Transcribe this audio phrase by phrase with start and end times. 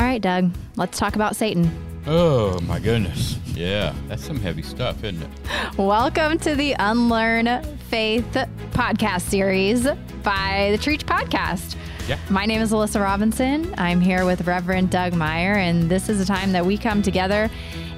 [0.00, 1.70] All right, Doug, let's talk about Satan.
[2.06, 3.36] Oh my goodness.
[3.48, 5.76] Yeah, that's some heavy stuff, isn't it?
[5.76, 8.24] Welcome to the Unlearn Faith
[8.70, 9.82] podcast series
[10.22, 11.76] by the Treach Podcast.
[12.08, 12.18] Yeah.
[12.30, 13.74] My name is Alyssa Robinson.
[13.76, 17.50] I'm here with Reverend Doug Meyer, and this is a time that we come together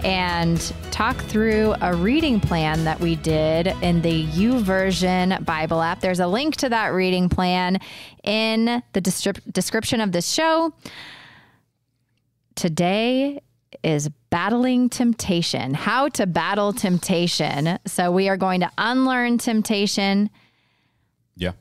[0.03, 0.61] and
[0.91, 6.01] talk through a reading plan that we did in the YouVersion Bible app.
[6.01, 7.79] There's a link to that reading plan
[8.25, 10.73] in the descrip- description of this show.
[12.55, 13.41] Today
[13.83, 17.79] is battling temptation, how to battle temptation.
[17.87, 20.31] So we are going to unlearn temptation.
[21.37, 21.53] Yeah.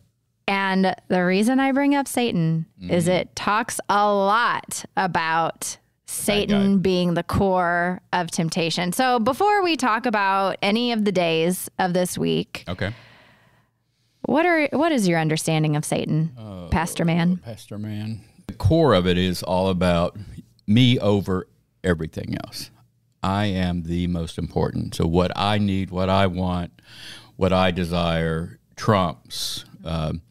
[0.48, 3.12] And the reason I bring up Satan is Mm-hmm.
[3.14, 8.92] it talks a lot about Satan being the core of temptation.
[8.92, 12.94] So before we talk about any of the days of this week, Okay.
[14.24, 17.38] what are what is your understanding of Satan, Uh, Pastor Man?
[17.38, 18.20] Pastor man.
[18.48, 20.18] The core of it is all about
[20.68, 21.48] me over
[21.84, 22.70] everything else.
[23.24, 24.96] I am the most important.
[24.96, 26.82] So what I need, what I want,
[27.36, 30.22] what I desire trumps um,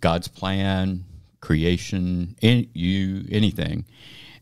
[0.00, 1.04] God's plan,
[1.40, 3.84] creation, in you, anything.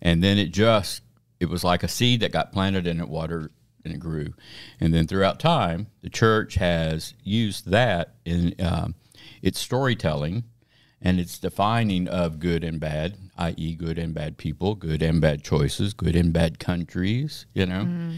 [0.00, 1.02] And then it just
[1.38, 3.50] it was like a seed that got planted and it watered
[3.84, 4.34] and it grew.
[4.78, 8.94] And then throughout time, the church has used that in um,
[9.42, 10.44] its storytelling
[11.00, 15.42] and its defining of good and bad, i.e., good and bad people, good and bad
[15.42, 17.82] choices, good and bad countries, you know.
[17.82, 18.16] Mm-hmm.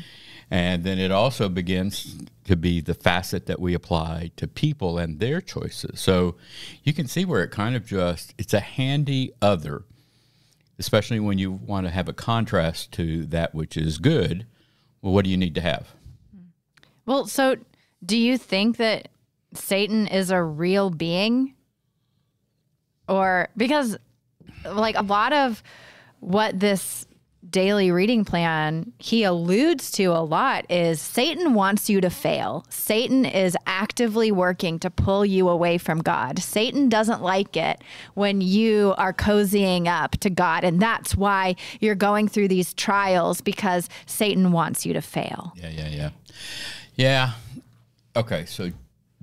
[0.51, 5.19] And then it also begins to be the facet that we apply to people and
[5.19, 5.99] their choices.
[6.01, 6.37] So
[6.83, 9.85] you can see where it kind of just it's a handy other,
[10.79, 14.47] especially when you want to have a contrast to that which is good.
[15.01, 15.95] Well, what do you need to have?
[17.07, 17.57] Well, so
[18.05, 19.09] do you think that
[19.55, 21.55] Satan is a real being?
[23.09, 23.97] Or because
[24.65, 25.63] like a lot of
[26.21, 27.07] what this
[27.51, 32.65] daily reading plan he alludes to a lot is Satan wants you to fail.
[32.71, 36.39] Satan is actively working to pull you away from God.
[36.39, 37.83] Satan doesn't like it
[38.15, 43.41] when you are cozying up to God and that's why you're going through these trials
[43.41, 45.53] because Satan wants you to fail.
[45.57, 46.11] Yeah, yeah, yeah.
[46.95, 47.33] Yeah.
[48.15, 48.71] Okay, so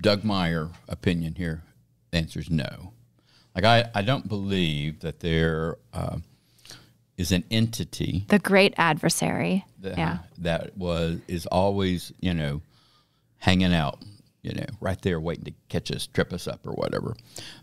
[0.00, 1.62] Doug Meyer opinion here.
[2.10, 2.92] The answer is no.
[3.54, 6.18] Like I, I don't believe that there uh,
[7.16, 9.64] is an entity The great adversary.
[9.80, 10.18] that, yeah.
[10.38, 12.62] that was is always you know
[13.38, 13.98] hanging out
[14.42, 17.14] you know right there waiting to catch us trip us up or whatever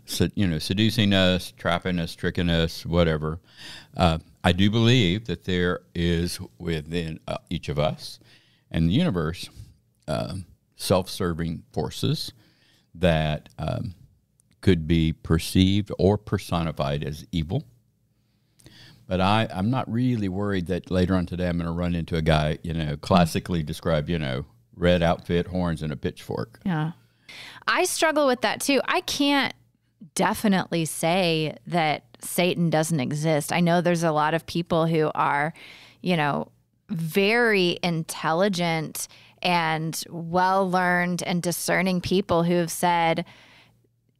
[0.04, 3.40] so you know seducing us trapping us tricking us whatever
[3.96, 8.20] uh, i do believe that there is within uh, each of us
[8.70, 9.48] and the universe
[10.06, 10.46] um,
[10.76, 12.32] self-serving forces
[12.94, 13.94] that um,
[14.60, 17.64] could be perceived or personified as evil
[19.08, 22.16] but I, I'm not really worried that later on today I'm going to run into
[22.16, 24.44] a guy, you know, classically described, you know,
[24.76, 26.60] red outfit, horns, and a pitchfork.
[26.64, 26.92] Yeah.
[27.66, 28.82] I struggle with that too.
[28.84, 29.54] I can't
[30.14, 33.50] definitely say that Satan doesn't exist.
[33.50, 35.54] I know there's a lot of people who are,
[36.02, 36.48] you know,
[36.90, 39.08] very intelligent
[39.40, 43.24] and well learned and discerning people who have said,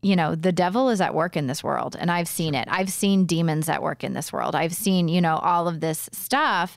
[0.02, 1.96] you know, the devil is at work in this world.
[1.98, 2.68] And I've seen it.
[2.70, 4.54] I've seen demons at work in this world.
[4.54, 6.76] I've seen, you know, all of this stuff.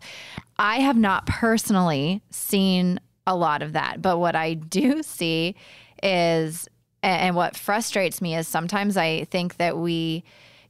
[0.58, 4.02] I have not personally seen a lot of that.
[4.02, 5.56] But what I do see
[6.02, 6.68] is,
[7.04, 10.24] and what frustrates me is sometimes I think that we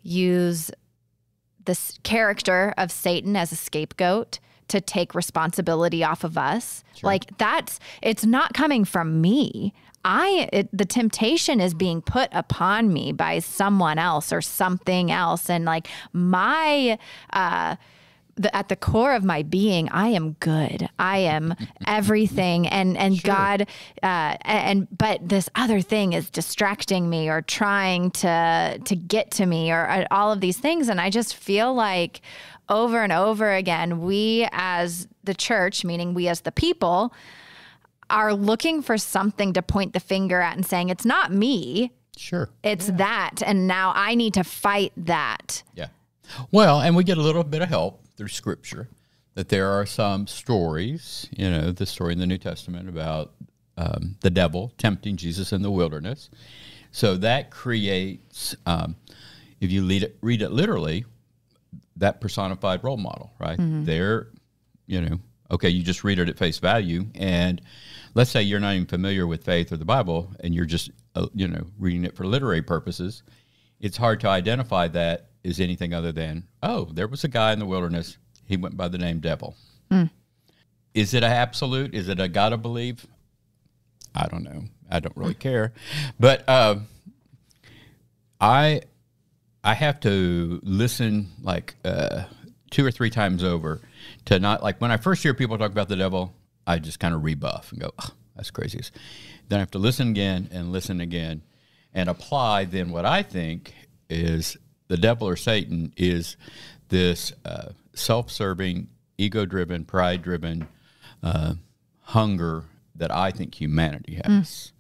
[0.04, 0.72] use
[1.66, 6.84] this character of Satan as a scapegoat to take responsibility off of us.
[7.04, 9.74] Like that's it's not coming from me.
[10.04, 15.50] I it, the temptation is being put upon me by someone else or something else.
[15.50, 16.98] And like my
[17.32, 17.76] uh
[18.38, 20.90] the, at the core of my being, I am good.
[20.98, 21.54] I am
[21.86, 23.68] everything, and and God,
[24.02, 29.46] uh, and but this other thing is distracting me or trying to to get to
[29.46, 32.22] me or uh, all of these things, and I just feel like
[32.70, 37.14] over and over again, we as the church, meaning we as the people,
[38.12, 42.50] are looking for something to point the finger at and saying it's not me, Sure.
[42.64, 45.64] it's that, and now I need to fight that.
[45.76, 45.88] Yeah.
[46.52, 48.88] Well, and we get a little bit of help through Scripture
[49.34, 53.32] that there are some stories, you know, the story in the New Testament about
[53.78, 56.30] um, the devil tempting Jesus in the wilderness.
[56.92, 58.98] So that creates, um,
[59.62, 61.06] if you it, read it literally,
[61.96, 63.58] that personified role model, right?
[63.60, 64.28] There,
[64.88, 65.20] you know,
[65.50, 67.62] okay, you just read it at face value, and
[68.14, 71.28] let's say you're not even familiar with faith or the Bible, and you're just, uh,
[71.34, 73.24] you know, reading it for literary purposes.
[73.80, 77.60] It's hard to identify that as anything other than, oh, there was a guy in
[77.60, 79.56] the wilderness he went by the name Devil.
[79.90, 80.10] Mm.
[80.94, 81.94] Is it an absolute?
[81.94, 83.08] Is it a gotta believe?
[84.14, 84.64] I don't know.
[84.90, 85.74] I don't really care.
[86.20, 86.80] But uh,
[88.40, 88.82] I
[89.64, 92.24] I have to listen like uh,
[92.72, 93.80] two or three times over
[94.26, 96.34] to not like when I first hear people talk about the devil,
[96.72, 98.82] I just kind of rebuff and go, oh, that's crazy.
[99.50, 101.44] Then I have to listen again and listen again
[101.94, 103.74] and apply then what I think
[104.10, 104.58] is
[104.88, 106.38] the devil or Satan is
[106.90, 108.88] this uh, self serving,
[109.18, 110.68] ego driven, pride driven
[111.22, 111.56] uh,
[112.02, 112.66] hunger
[112.96, 114.34] that I think humanity has.
[114.34, 114.72] Mm.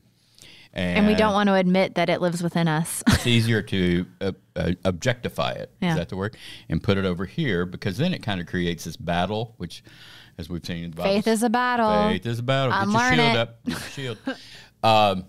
[0.73, 3.03] And, and, we don't want to admit that it lives within us.
[3.07, 5.69] it's easier to uh, uh, objectify it.
[5.81, 5.89] Yeah.
[5.89, 6.37] Is that the word?
[6.69, 9.83] And put it over here because then it kind of creates this battle, which,
[10.37, 12.09] as we've seen in the Bible, faith is a battle.
[12.09, 12.73] Faith is a battle.
[12.73, 13.37] I'm Get your shield it.
[13.37, 13.65] up.
[13.65, 14.17] Get your shield.
[14.83, 15.25] um,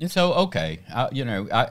[0.00, 1.70] and so, okay, I, you know, I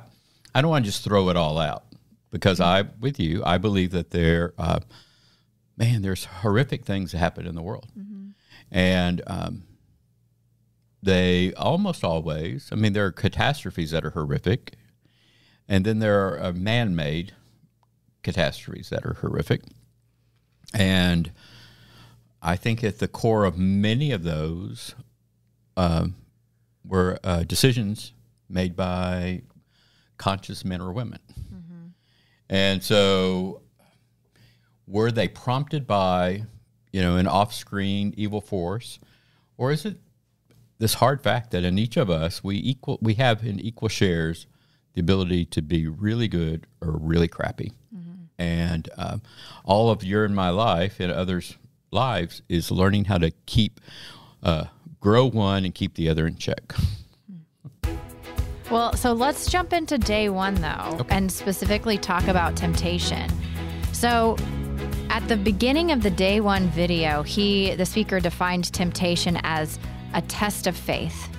[0.53, 1.83] I don't want to just throw it all out
[2.31, 4.79] because I, with you, I believe that there, uh,
[5.77, 8.29] man, there's horrific things that happen in the world, mm-hmm.
[8.71, 9.63] and um,
[11.03, 14.75] they almost always, I mean, there are catastrophes that are horrific,
[15.67, 17.33] and then there are uh, man made
[18.23, 19.61] catastrophes that are horrific.
[20.73, 21.31] And
[22.45, 24.93] I think at the core of many of those
[25.75, 26.07] uh,
[26.87, 28.13] were uh, decisions
[28.47, 29.41] made by
[30.17, 31.19] conscious men or women.
[31.33, 31.87] Mm-hmm.
[32.47, 33.63] And so,
[34.85, 36.43] were they prompted by,
[36.93, 38.99] you know, an off screen evil force?
[39.57, 39.97] Or is it
[40.77, 44.45] this hard fact that in each of us we equal we have in equal shares
[44.93, 48.25] the ability to be really good or really crappy mm-hmm.
[48.37, 49.21] and um,
[49.63, 51.57] all of your in my life and others
[51.95, 53.79] lives is learning how to keep
[54.43, 54.65] uh,
[54.99, 56.75] grow one and keep the other in check
[58.69, 61.15] well so let's jump into day one though okay.
[61.15, 63.27] and specifically talk about temptation
[63.91, 64.37] so
[65.09, 69.79] at the beginning of the day one video he the speaker defined temptation as
[70.15, 71.29] a test of faith.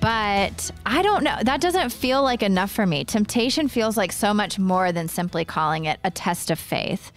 [0.00, 1.36] But I don't know.
[1.42, 3.04] That doesn't feel like enough for me.
[3.04, 7.10] Temptation feels like so much more than simply calling it a test of faith.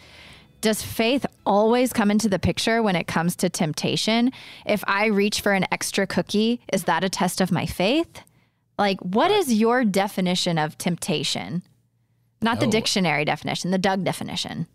[0.61, 4.31] Does faith always come into the picture when it comes to temptation?
[4.65, 8.21] If I reach for an extra cookie, is that a test of my faith?
[8.77, 11.63] Like, what is your definition of temptation?
[12.41, 12.71] Not the oh.
[12.71, 14.67] dictionary definition, the Doug definition.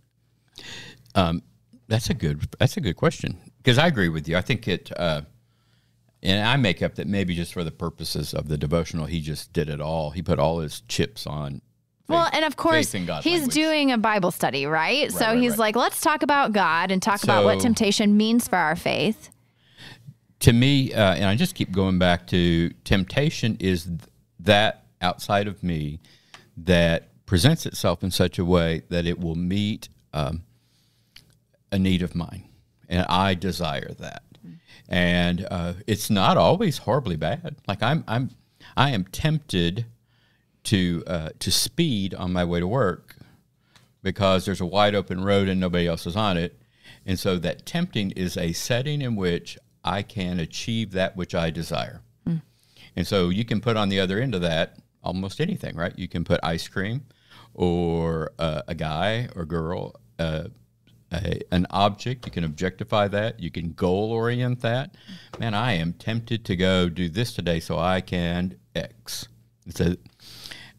[1.15, 1.43] Um,
[1.89, 2.47] that's a good.
[2.59, 4.37] That's a good question because I agree with you.
[4.37, 4.91] I think it.
[4.97, 5.23] Uh,
[6.23, 9.53] and I make up that maybe just for the purposes of the devotional, he just
[9.53, 10.11] did it all.
[10.11, 11.61] He put all his chips on.
[12.07, 13.55] Well, and of course, he's language.
[13.55, 15.05] doing a Bible study, right?
[15.05, 15.59] right so right, he's right.
[15.59, 19.31] like, let's talk about God and talk so, about what temptation means for our faith.
[20.41, 23.89] To me, uh, and I just keep going back to temptation is
[24.41, 26.01] that outside of me
[26.59, 30.43] that presents itself in such a way that it will meet um,
[31.73, 32.47] a need of mine.
[32.89, 34.25] And I desire that
[34.89, 37.57] and uh, it's not always horribly bad.
[37.67, 38.31] Like I'm, I'm,
[38.77, 39.87] I am tempted
[40.65, 43.17] to uh, to speed on my way to work
[44.03, 46.59] because there's a wide open road and nobody else is on it,
[47.07, 51.51] and so that tempting is a setting in which I can achieve that which I
[51.51, 52.01] desire.
[52.29, 52.43] Mm.
[52.97, 55.93] And so you can put on the other end of that almost anything, right?
[55.99, 57.05] You can put ice cream,
[57.55, 60.45] or uh, a guy or girl uh,
[61.13, 62.27] a, an object.
[62.27, 63.41] You can objectify that.
[63.41, 64.97] You can goal orient that.
[65.39, 69.29] Man, I am tempted to go do this today so I can X.
[69.69, 69.95] So,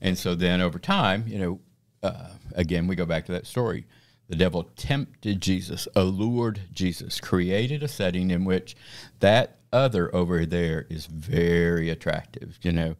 [0.05, 1.59] and so then over time, you know,
[2.03, 3.87] uh, again, we go back to that story.
[4.29, 8.75] The devil tempted Jesus, allured Jesus, created a setting in which
[9.19, 12.59] that other over there is very attractive.
[12.61, 12.95] You know,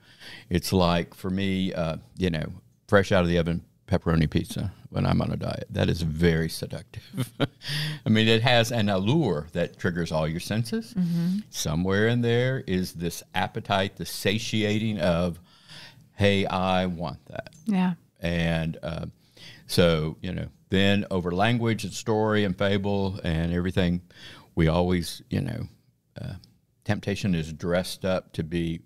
[0.50, 2.54] it's like for me, uh, you know,
[2.88, 5.68] fresh out of the oven pepperoni pizza when I'm on a diet.
[5.70, 7.32] That is very seductive.
[8.06, 10.96] I mean, it has an allure that triggers all your senses.
[10.96, 11.38] Mm-hmm.
[11.52, 15.40] Somewhere in there is this appetite, the satiating of,
[16.16, 17.54] hey, I want that.
[17.66, 17.94] Yeah.
[18.20, 19.06] And uh,
[19.68, 24.02] so, you know, then over language and story and fable and everything,
[24.56, 25.68] we always, you know,
[26.20, 26.34] uh,
[26.84, 28.82] temptation is dressed up to be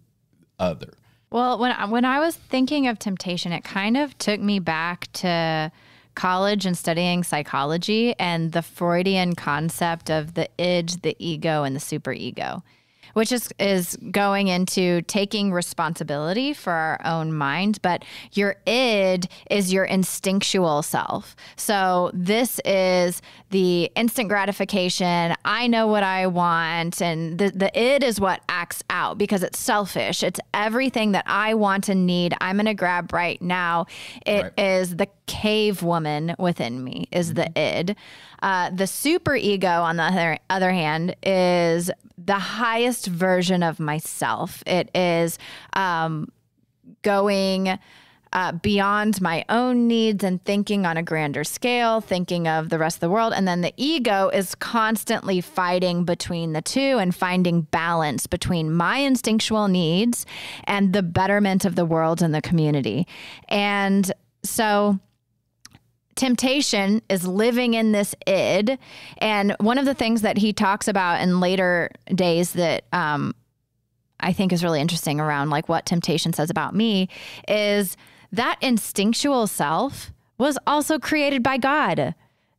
[0.58, 0.94] other.
[1.32, 5.72] Well, when when I was thinking of temptation, it kind of took me back to
[6.16, 11.80] college and studying psychology and the Freudian concept of the id, the ego, and the
[11.80, 12.64] superego
[13.14, 19.72] which is is going into taking responsibility for our own mind but your id is
[19.74, 21.36] your instinctual self.
[21.56, 25.36] So this is the instant gratification.
[25.46, 29.60] I know what i want and the, the id is what acts out because it's
[29.60, 30.24] selfish.
[30.24, 32.34] It's everything that i want and need.
[32.42, 33.86] I'm going to grab right now.
[34.26, 34.54] It right.
[34.58, 37.96] is the cave woman within me is the id.
[38.42, 44.64] Uh, the super ego, on the other, other hand, is the highest version of myself.
[44.66, 45.38] It is
[45.74, 46.32] um,
[47.04, 47.78] going
[48.34, 52.98] uh, beyond my own needs and thinking on a grander scale, thinking of the rest
[52.98, 53.34] of the world.
[53.36, 58.98] And then the ego is constantly fighting between the two and finding balance between my
[58.98, 60.26] instinctual needs
[60.64, 63.08] and the betterment of the world and the community.
[63.48, 64.12] And
[64.44, 65.00] so,
[66.20, 68.78] temptation is living in this id.
[69.20, 73.34] And one of the things that he talks about in later days that um,
[74.20, 77.08] I think is really interesting around like what temptation says about me
[77.48, 77.96] is
[78.34, 82.14] that instinctual self was also created by God.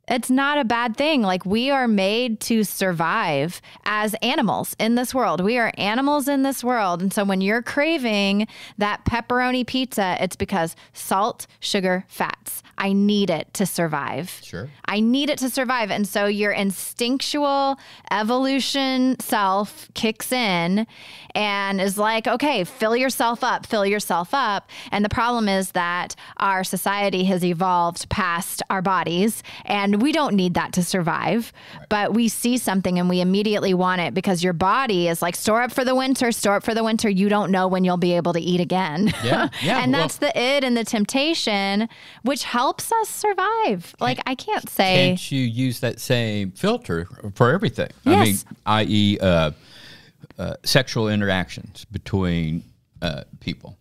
[0.09, 1.21] It's not a bad thing.
[1.23, 5.41] Like we are made to survive as animals in this world.
[5.43, 7.01] We are animals in this world.
[7.01, 8.49] And so when you're craving
[8.79, 12.63] that pepperoni pizza, it's because salt, sugar, fats.
[12.81, 14.41] I need it to survive.
[14.43, 14.71] Sure.
[14.87, 15.91] I need it to survive.
[15.91, 17.79] And so your instinctual
[18.11, 20.87] evolution self kicks in
[21.35, 24.71] and is like, okay, fill yourself up, fill yourself up.
[24.91, 30.35] And the problem is that our society has evolved past our bodies and we don't
[30.35, 31.53] need that to survive.
[31.77, 31.87] Right.
[31.91, 35.61] But we see something and we immediately want it because your body is like, store
[35.61, 37.11] up for the winter, store up for the winter.
[37.11, 39.13] You don't know when you'll be able to eat again.
[39.23, 39.51] Yeah.
[39.63, 41.87] yeah and that's the id and the temptation,
[42.23, 43.97] which helps helps us survive.
[43.99, 45.09] Like I can't say.
[45.09, 47.89] Can't you use that same filter for everything?
[48.05, 48.45] Yes.
[48.67, 49.51] I mean, i.e., uh,
[50.39, 52.63] uh, sexual interactions between
[53.03, 53.77] uh, people.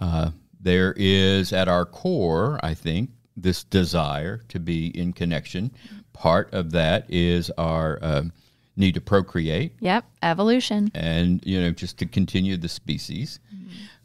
[0.00, 5.70] Uh, there is at our core, I think, this desire to be in connection.
[6.14, 8.32] Part of that is our um,
[8.74, 9.74] need to procreate.
[9.80, 10.90] Yep, evolution.
[10.94, 13.38] And, you know, just to continue the species.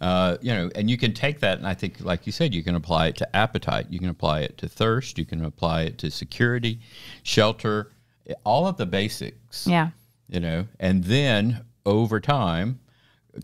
[0.03, 2.61] Uh, you know, and you can take that, and I think, like you said, you
[2.61, 5.97] can apply it to appetite, you can apply it to thirst, you can apply it
[5.99, 6.81] to security,
[7.23, 7.93] shelter,
[8.43, 9.65] all of the basics.
[9.65, 9.91] Yeah.
[10.27, 12.81] You know, and then over time,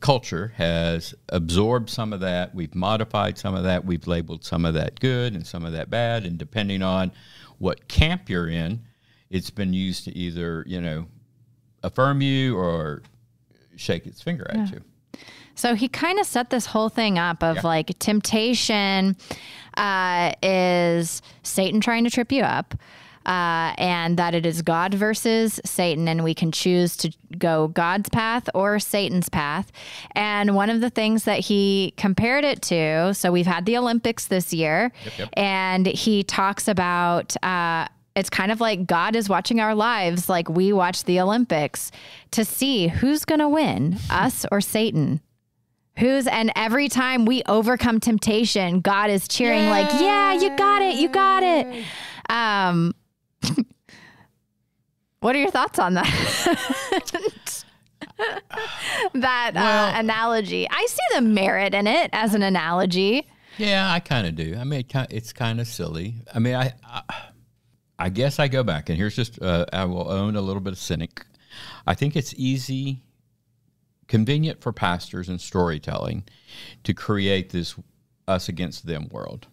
[0.01, 2.53] culture has absorbed some of that.
[2.53, 3.85] We've modified some of that.
[3.85, 6.25] We've labeled some of that good and some of that bad.
[6.25, 7.13] And depending on
[7.57, 8.81] what camp you're in,
[9.29, 11.07] it's been used to either, you know,
[11.83, 13.01] affirm you or
[13.77, 14.71] shake its finger at yeah.
[14.73, 14.81] you.
[15.59, 17.61] So he kind of set this whole thing up of yeah.
[17.63, 19.17] like temptation
[19.75, 22.75] uh, is Satan trying to trip you up.
[23.25, 28.09] Uh, and that it is God versus Satan, and we can choose to go God's
[28.09, 29.71] path or Satan's path.
[30.13, 34.27] And one of the things that he compared it to, so we've had the Olympics
[34.27, 35.29] this year, yep, yep.
[35.33, 40.49] and he talks about uh, it's kind of like God is watching our lives like
[40.49, 41.91] we watch the Olympics
[42.31, 45.21] to see who's going to win, us or Satan.
[45.99, 49.69] Who's and every time we overcome temptation, God is cheering Yay!
[49.69, 50.95] like, "Yeah, you got it.
[50.95, 51.85] You got it."
[52.29, 52.95] Um
[55.19, 56.05] What are your thoughts on that?
[59.13, 60.67] that uh, well, uh, analogy.
[60.69, 63.27] I see the merit in it as an analogy.
[63.57, 64.55] Yeah, I kind of do.
[64.57, 66.15] I mean, it's kind of silly.
[66.33, 67.01] I mean, I, I
[67.99, 70.71] I guess I go back, and here's just uh, I will own a little bit
[70.71, 71.25] of cynic.
[71.85, 73.03] I think it's easy,
[74.09, 76.23] convenient for pastors and storytelling
[76.83, 77.75] to create this
[78.27, 79.47] us against them world.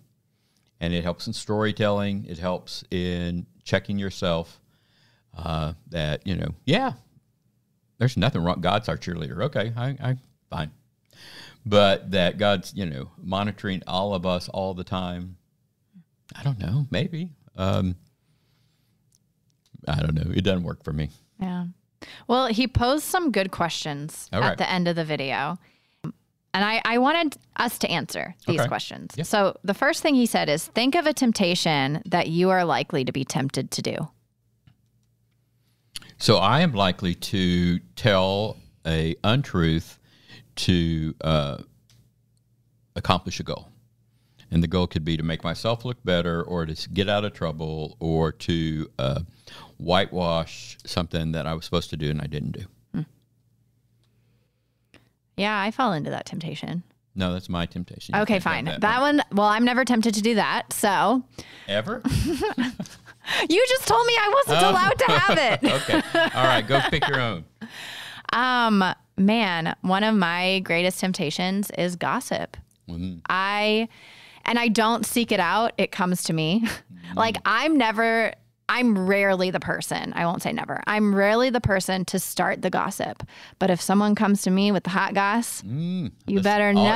[0.80, 4.60] And it helps in storytelling, it helps in checking yourself
[5.36, 6.92] uh, that, you know, yeah,
[7.98, 8.60] there's nothing wrong.
[8.60, 9.44] God's our cheerleader.
[9.44, 10.16] Okay, I, I
[10.50, 10.70] fine.
[11.64, 15.36] But that God's, you know, monitoring all of us all the time.
[16.34, 17.30] I don't know, maybe.
[17.56, 17.96] Um,
[19.88, 20.30] I don't know.
[20.34, 21.10] It doesn't work for me.
[21.40, 21.66] Yeah.
[22.28, 25.58] Well, he posed some good questions at the end of the video.
[26.04, 28.68] And I, I wanted us to answer these okay.
[28.68, 29.14] questions.
[29.16, 29.24] Yeah.
[29.24, 33.04] So the first thing he said is think of a temptation that you are likely
[33.04, 34.08] to be tempted to do.
[36.16, 39.98] So I am likely to tell a untruth
[40.56, 41.58] to uh,
[42.94, 43.68] accomplish a goal
[44.50, 47.32] and the goal could be to make myself look better or to get out of
[47.32, 49.20] trouble or to uh,
[49.78, 52.64] whitewash something that I was supposed to do and I didn't do.
[52.94, 53.00] Hmm.
[55.36, 56.82] Yeah, I fall into that temptation.
[57.14, 58.14] No, that's my temptation.
[58.14, 58.66] You okay, fine.
[58.66, 60.72] That, that one, well, I'm never tempted to do that.
[60.72, 61.24] So,
[61.66, 62.02] ever?
[62.04, 64.70] you just told me I wasn't oh.
[64.70, 65.72] allowed to have it.
[65.82, 66.02] okay.
[66.34, 67.44] All right, go pick your own.
[68.34, 68.84] Um,
[69.16, 72.58] man, one of my greatest temptations is gossip.
[72.88, 73.18] Mm-hmm.
[73.28, 73.88] I
[74.44, 76.64] and I don't seek it out, it comes to me.
[77.06, 77.18] Mm-hmm.
[77.18, 78.32] like I'm never
[78.68, 82.70] I'm rarely the person, I won't say never, I'm rarely the person to start the
[82.70, 83.22] gossip.
[83.60, 85.62] But if someone comes to me with the hot goss,
[86.26, 86.92] you better know ears.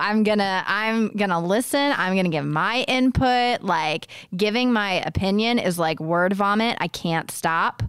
[0.00, 1.92] I'm gonna I'm gonna listen.
[1.96, 3.62] I'm gonna give my input.
[3.62, 4.06] Like
[4.36, 6.78] giving my opinion is like word vomit.
[6.80, 7.82] I can't stop.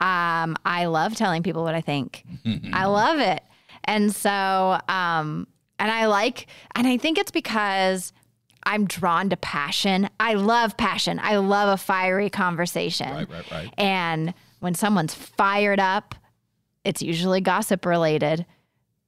[0.00, 2.24] Um, I love telling people what I think.
[2.72, 3.42] I love it.
[3.84, 5.46] And so um,
[5.78, 8.12] and I like and I think it's because
[8.68, 10.08] I'm drawn to passion.
[10.20, 11.18] I love passion.
[11.22, 13.10] I love a fiery conversation.
[13.10, 13.74] Right, right, right.
[13.78, 16.14] And when someone's fired up,
[16.84, 18.44] it's usually gossip related.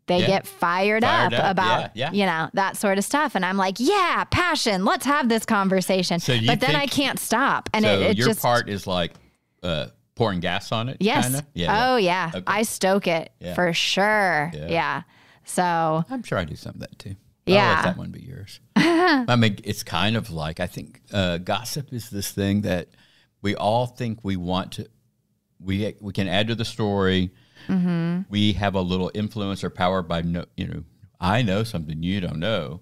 [0.06, 0.26] They Yeah.
[0.26, 2.12] get fired, Fired up, up, about, yeah, yeah.
[2.12, 3.34] you know, that sort of stuff.
[3.36, 4.84] And I'm like, yeah, passion.
[4.84, 6.18] Let's have this conversation.
[6.20, 7.68] So but then I can't stop.
[7.72, 9.12] And so it, it your just, part is like
[9.62, 9.86] uh,
[10.16, 10.96] pouring gas on it.
[11.00, 11.24] yes.
[11.26, 11.46] Kinda?
[11.54, 12.30] Yeah, oh, yeah.
[12.34, 12.44] Okay.
[12.46, 14.50] I stoke it for sure.
[14.52, 14.66] Yeah.
[14.68, 15.02] Yeah.
[15.44, 17.14] So, I'm sure I do some of that too.
[17.46, 17.74] I'll Yeah.
[17.76, 18.60] let that one be yours.
[18.76, 22.88] I mean, it's kind of like I think uh, gossip is this thing that
[23.42, 24.86] we all think we want to.
[25.58, 27.30] We we can add to the story.
[27.68, 28.22] Mm-hmm.
[28.30, 30.84] We have a little influence or power by no, you know.
[31.20, 32.80] I know something you don't know,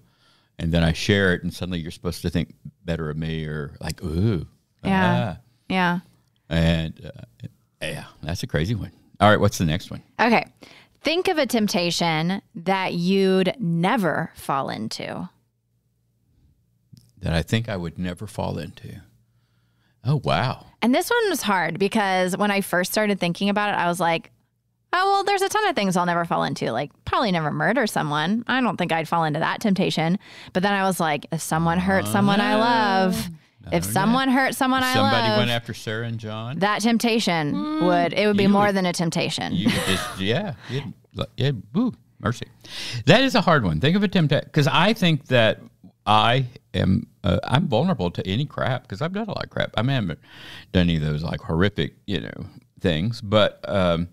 [0.57, 3.75] and then I share it, and suddenly you're supposed to think better of me, or
[3.81, 4.47] like, ooh,
[4.83, 5.35] Yeah.
[5.37, 5.41] ah.
[5.67, 5.99] yeah.
[6.49, 7.47] and uh,
[7.81, 8.91] yeah, that's a crazy one.
[9.19, 10.01] All right, what's the next one?
[10.19, 10.45] Okay.
[11.01, 15.29] Think of a temptation that you'd never fall into.
[17.19, 19.01] That I think I would never fall into.
[20.03, 20.67] Oh wow.
[20.81, 23.99] And this one was hard because when I first started thinking about it, I was
[23.99, 24.31] like,
[24.93, 26.71] oh, well, there's a ton of things I'll never fall into.
[26.71, 28.43] Like, probably never murder someone.
[28.47, 30.17] I don't think I'd fall into that temptation.
[30.53, 32.57] But then I was like, if someone hurts someone I ah.
[32.57, 33.29] love,
[33.71, 36.59] if someone hurt someone I Somebody love, somebody went after Sarah and John.
[36.59, 39.53] that temptation would, it would be more would- than a temptation.
[39.53, 40.93] You could just, yeah, you'd,
[41.37, 42.47] yeah, woo, mercy.
[43.05, 43.79] That is a hard one.
[43.79, 45.59] Think of a temptation because I think that
[46.05, 49.71] I am uh, I'm vulnerable to any crap because I've done a lot of crap.
[49.75, 50.19] I mean, I haven't
[50.71, 52.45] done any of those like horrific, you know,
[52.79, 54.07] things, but um,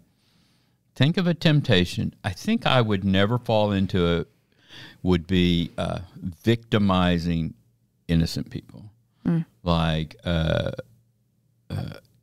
[0.95, 2.15] think of a temptation.
[2.25, 4.29] I think I would never fall into it.
[5.03, 6.01] Would be uh,
[6.43, 7.55] victimizing
[8.09, 8.91] innocent people,
[9.63, 10.73] like uh,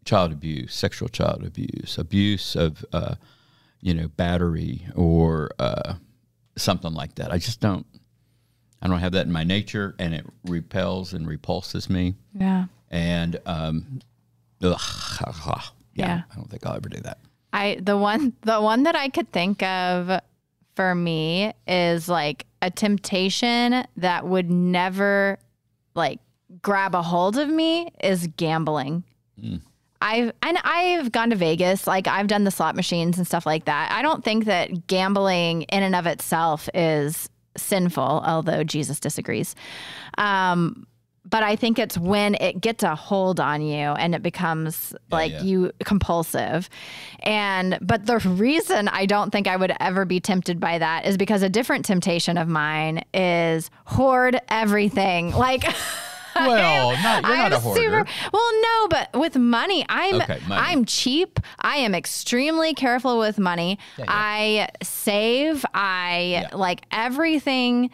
[0.06, 3.16] child abuse, sexual child abuse, abuse of, uh,
[3.82, 5.96] you know, battery or uh,
[6.56, 7.32] something like that.
[7.32, 7.86] I just don't.
[8.82, 12.16] I don't have that in my nature, and it repels and repulses me.
[12.38, 12.66] yeah.
[12.92, 14.02] And um,
[14.62, 14.80] ugh,
[15.96, 16.22] yeah, Yeah.
[16.32, 17.18] I don't think I'll ever do that.
[17.54, 20.20] I the one the one that I could think of
[20.76, 25.40] for me is like a temptation that would never
[25.96, 26.20] like
[26.62, 29.04] grab a hold of me is gambling.
[30.02, 33.66] I've and I've gone to Vegas, like I've done the slot machines and stuff like
[33.66, 33.92] that.
[33.92, 39.56] I don't think that gambling in and of itself is sinful, although Jesus disagrees.
[40.18, 40.86] Um,
[41.26, 45.32] but I think it's when it gets a hold on you and it becomes like
[45.32, 45.42] yeah.
[45.42, 46.70] you compulsive.
[47.22, 51.16] And but the reason I don't think I would ever be tempted by that is
[51.16, 55.32] because a different temptation of mine is hoard everything.
[55.32, 55.64] Like
[56.48, 57.82] Well, not, you're I'm a hoarder.
[57.82, 60.62] super- well, no, but with money, I'm Okay, money.
[60.66, 61.40] I'm cheap.
[61.60, 63.80] I am extremely careful with money.
[63.98, 64.06] yeah.
[64.08, 65.66] I save.
[65.74, 66.56] I Yeah.
[66.56, 67.90] like everything.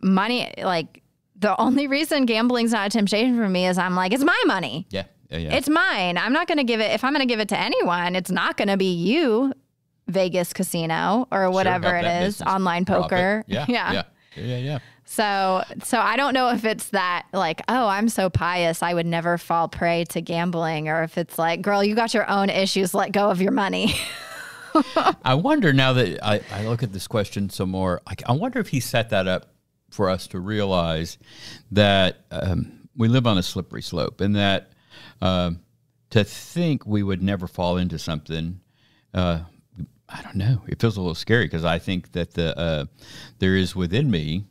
[0.00, 1.02] Money, like
[1.36, 4.86] the only reason gambling's not a temptation for me is I'm like it's my money.
[4.90, 5.54] yeah, yeah, yeah.
[5.56, 6.16] It's mine.
[6.18, 6.92] I'm not going to give it.
[6.92, 9.52] If I'm going to give it to anyone, it's not going to be you,
[10.06, 13.44] Vegas casino or whatever help it is, business online poker.
[13.48, 13.92] Yeah, yeah.
[13.92, 14.02] yeah,
[14.36, 14.78] yeah, yeah, yeah.
[15.10, 19.06] So, so I don't know if it's that like, oh, I'm so pious, I would
[19.06, 22.92] never fall prey to gambling, or if it's like, girl, you got your own issues,
[22.92, 23.94] let go of your money.
[25.24, 28.02] I wonder now that I, I look at this question some more.
[28.06, 29.46] I, I wonder if he set that up
[29.88, 31.16] for us to realize
[31.72, 34.72] that um, we live on a slippery slope, and that
[35.22, 35.60] um,
[36.10, 38.60] to think we would never fall into something.
[39.14, 39.40] Uh,
[40.06, 40.60] I don't know.
[40.68, 42.84] It feels a little scary because I think that the uh,
[43.38, 44.44] there is within me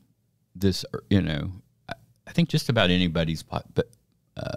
[0.60, 1.52] this, you know,
[1.90, 3.66] I, think just about anybody's, but
[4.36, 4.52] uh,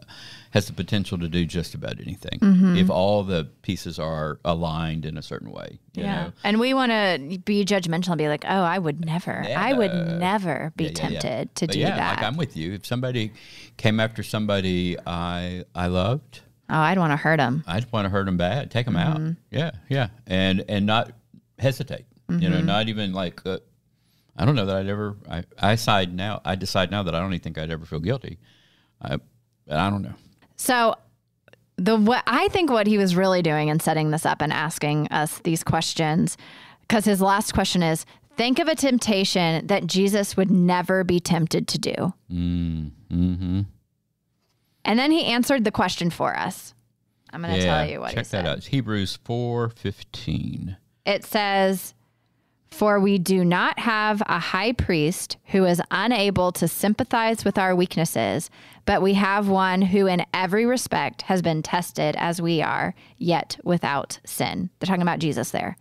[0.50, 2.38] has the potential to do just about anything
[2.76, 5.78] if all the pieces are aligned in a certain way.
[5.94, 6.32] You Know?
[6.44, 9.92] And we want to be judgmental and be like, oh, I would never, I would
[10.18, 10.72] Never.
[10.76, 11.18] be Yeah, yeah, yeah.
[11.20, 12.16] tempted to But do yeah, that.
[12.16, 12.74] like I'm with you.
[12.74, 13.32] If somebody
[13.78, 17.64] came after somebody I I loved, oh, I'd want to hurt them.
[17.66, 19.28] I'd want to hurt them bad, take them Mm-hmm.
[19.28, 19.36] out.
[19.50, 21.12] Yeah, yeah, and and not
[21.58, 22.04] hesitate.
[22.28, 22.50] You Mm-hmm.
[22.52, 23.58] know, not even like uh,
[24.40, 25.16] I don't know that I'd ever.
[25.30, 26.40] I I decide now.
[26.44, 28.38] I decide now that I don't even think I'd ever feel guilty.
[29.02, 29.18] I
[29.66, 30.14] but I don't know.
[30.56, 30.94] So
[31.76, 35.08] the what I think what he was really doing in setting this up and asking
[35.08, 36.38] us these questions,
[36.80, 41.68] because his last question is, think of a temptation that Jesus would never be tempted
[41.68, 42.14] to do.
[42.32, 43.62] Mm-hmm.
[44.84, 46.74] And And then he answered the question for us.
[47.32, 48.44] I'm going to tell you what check he said.
[48.44, 48.58] that out.
[48.58, 50.76] It's Hebrews four fifteen.
[51.06, 51.94] It says,
[52.70, 57.74] For we do not have a high priest who is unable to sympathize with our
[57.74, 58.48] weaknesses,
[58.86, 63.58] but we have one who, in every respect, has been tested as we are, yet
[63.64, 64.70] without sin.
[64.78, 65.76] They're talking about Jesus there.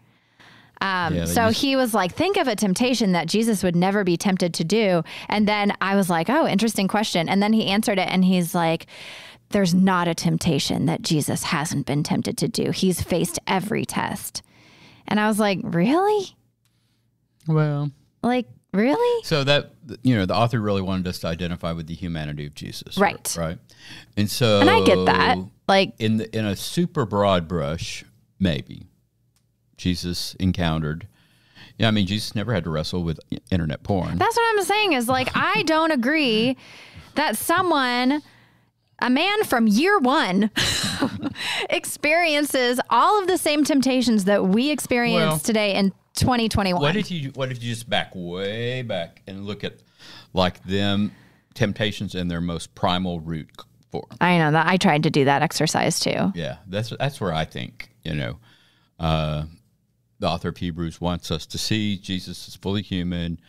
[0.81, 4.17] Um, Yeah, so he was like, think of a temptation that Jesus would never be
[4.17, 5.03] tempted to do.
[5.27, 7.29] And then I was like, oh, interesting question.
[7.29, 8.87] And then he answered it and he's like,
[9.49, 12.71] there's not a temptation that Jesus hasn't been tempted to do.
[12.71, 14.41] He's faced every test.
[15.07, 16.35] And I was like, really?
[17.49, 17.91] Well,
[18.23, 19.23] Like, really?
[19.23, 19.71] so that
[20.03, 23.35] you know, the author really wanted us to identify with the humanity of Jesus, Right.
[23.37, 23.57] Right.
[24.15, 25.37] And so, And I get that.
[25.67, 28.05] Like, in the, in a super broad brush,
[28.39, 28.85] maybe
[29.77, 31.07] Jesus encountered.
[31.77, 33.19] Yeah, I mean, Jesus never had to wrestle with
[33.51, 34.17] internet porn.
[34.17, 36.55] that's what I'm saying is like, I don't agree
[37.15, 38.21] that someone,
[39.01, 40.51] a man from year one,
[41.69, 46.81] experiences all of the same temptations that we experience Well- today in 2021.
[46.81, 49.75] What if you What if you just back way back and look at
[50.33, 51.11] like them
[51.53, 53.49] temptations in their most primal root
[53.91, 54.05] form?
[54.21, 56.31] I know that I tried to do that exercise too.
[56.35, 58.37] Yeah, that's that's where I think you know
[58.99, 59.45] uh,
[60.19, 63.39] the author of Hebrews wants us to see Jesus is fully human,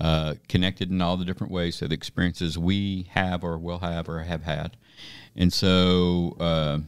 [0.00, 4.08] uh, connected in all the different ways to the experiences we have or will have
[4.08, 4.76] or have had,
[5.34, 6.36] and so.
[6.38, 6.78] Uh,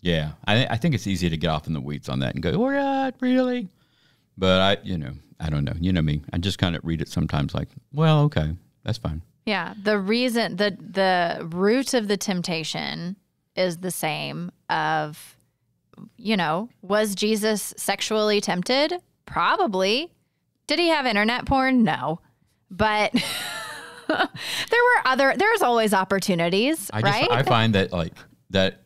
[0.00, 2.42] yeah, I, I think it's easy to get off in the weeds on that and
[2.42, 3.68] go, "Oh, God, really?"
[4.36, 5.74] But I, you know, I don't know.
[5.80, 6.22] You know me.
[6.32, 10.56] I just kind of read it sometimes like, "Well, okay, that's fine." Yeah, the reason
[10.56, 13.16] the the root of the temptation
[13.56, 15.36] is the same of
[16.16, 18.94] you know, was Jesus sexually tempted?
[19.26, 20.12] Probably.
[20.66, 21.82] Did he have internet porn?
[21.82, 22.20] No.
[22.70, 23.12] But
[24.08, 27.30] there were other there's always opportunities, I just right?
[27.30, 28.12] I find that like
[28.50, 28.82] that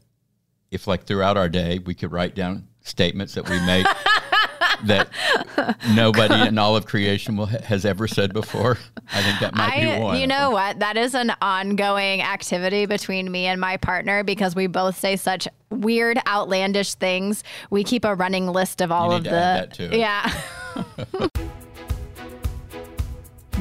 [0.73, 3.87] if like throughout our day we could write down statements that we make
[4.85, 5.09] that
[5.95, 8.79] nobody in all of creation will, has ever said before.
[9.13, 10.19] I think that might be one.
[10.19, 10.81] you know what?
[10.81, 15.47] That is an ongoing activity between me and my partner because we both say such
[15.71, 17.45] weird, outlandish things.
[17.71, 19.31] We keep a running list of all You of the.
[19.31, 19.99] add that to it.
[19.99, 20.43] Yeah.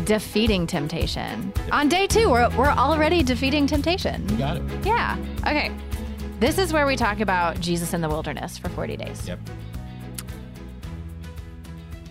[0.05, 1.53] defeating temptation.
[1.71, 4.25] On day two, we're, we're already defeating temptation.
[4.37, 4.63] Got it.
[4.85, 5.17] Yeah.
[5.41, 5.71] Okay.
[6.41, 9.27] This is where we talk about Jesus in the wilderness for 40 days.
[9.27, 9.39] Yep.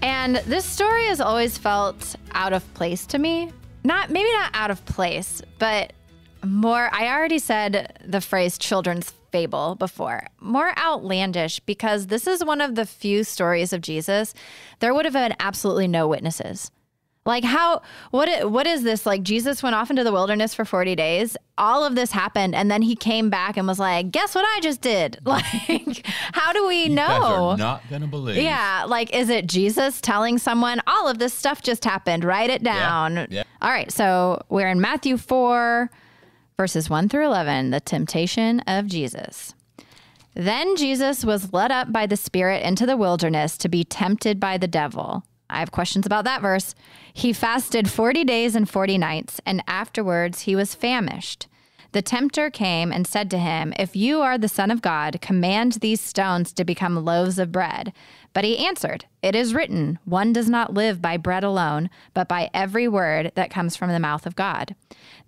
[0.02, 3.50] And this story has always felt out of place to me.
[3.82, 5.94] Not maybe not out of place, but
[6.44, 10.28] more I already said the phrase children's fable before.
[10.38, 14.32] More outlandish because this is one of the few stories of Jesus
[14.78, 16.70] there would have been absolutely no witnesses.
[17.30, 20.96] Like how what what is this like Jesus went off into the wilderness for 40
[20.96, 21.36] days.
[21.56, 24.58] All of this happened and then he came back and was like, "Guess what I
[24.60, 27.54] just did?" Like how do we You know?
[27.54, 28.42] not gonna believe.
[28.42, 32.24] Yeah, like is it Jesus telling someone all of this stuff just happened?
[32.24, 33.14] Write it down.
[33.14, 33.26] Yeah.
[33.30, 33.42] yeah.
[33.62, 35.88] All right, so we're in Matthew 4
[36.56, 39.54] verses 1 through 11, the temptation of Jesus.
[40.34, 44.58] Then Jesus was led up by the Spirit into the wilderness to be tempted by
[44.58, 45.24] the devil.
[45.48, 46.74] I have questions about that verse.
[47.12, 51.46] He fasted 40 days and 40 nights, and afterwards he was famished.
[51.92, 55.72] The tempter came and said to him, If you are the Son of God, command
[55.74, 57.92] these stones to become loaves of bread.
[58.32, 62.48] But he answered, It is written, One does not live by bread alone, but by
[62.54, 64.76] every word that comes from the mouth of God.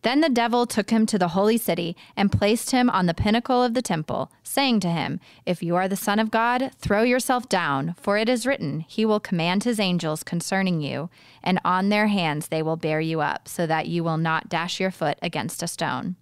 [0.03, 3.63] Then the devil took him to the holy city and placed him on the pinnacle
[3.63, 7.49] of the temple, saying to him, If you are the Son of God, throw yourself
[7.49, 11.09] down, for it is written, He will command His angels concerning you,
[11.43, 14.81] and on their hands they will bear you up, so that you will not dash
[14.81, 16.17] your foot against a stone.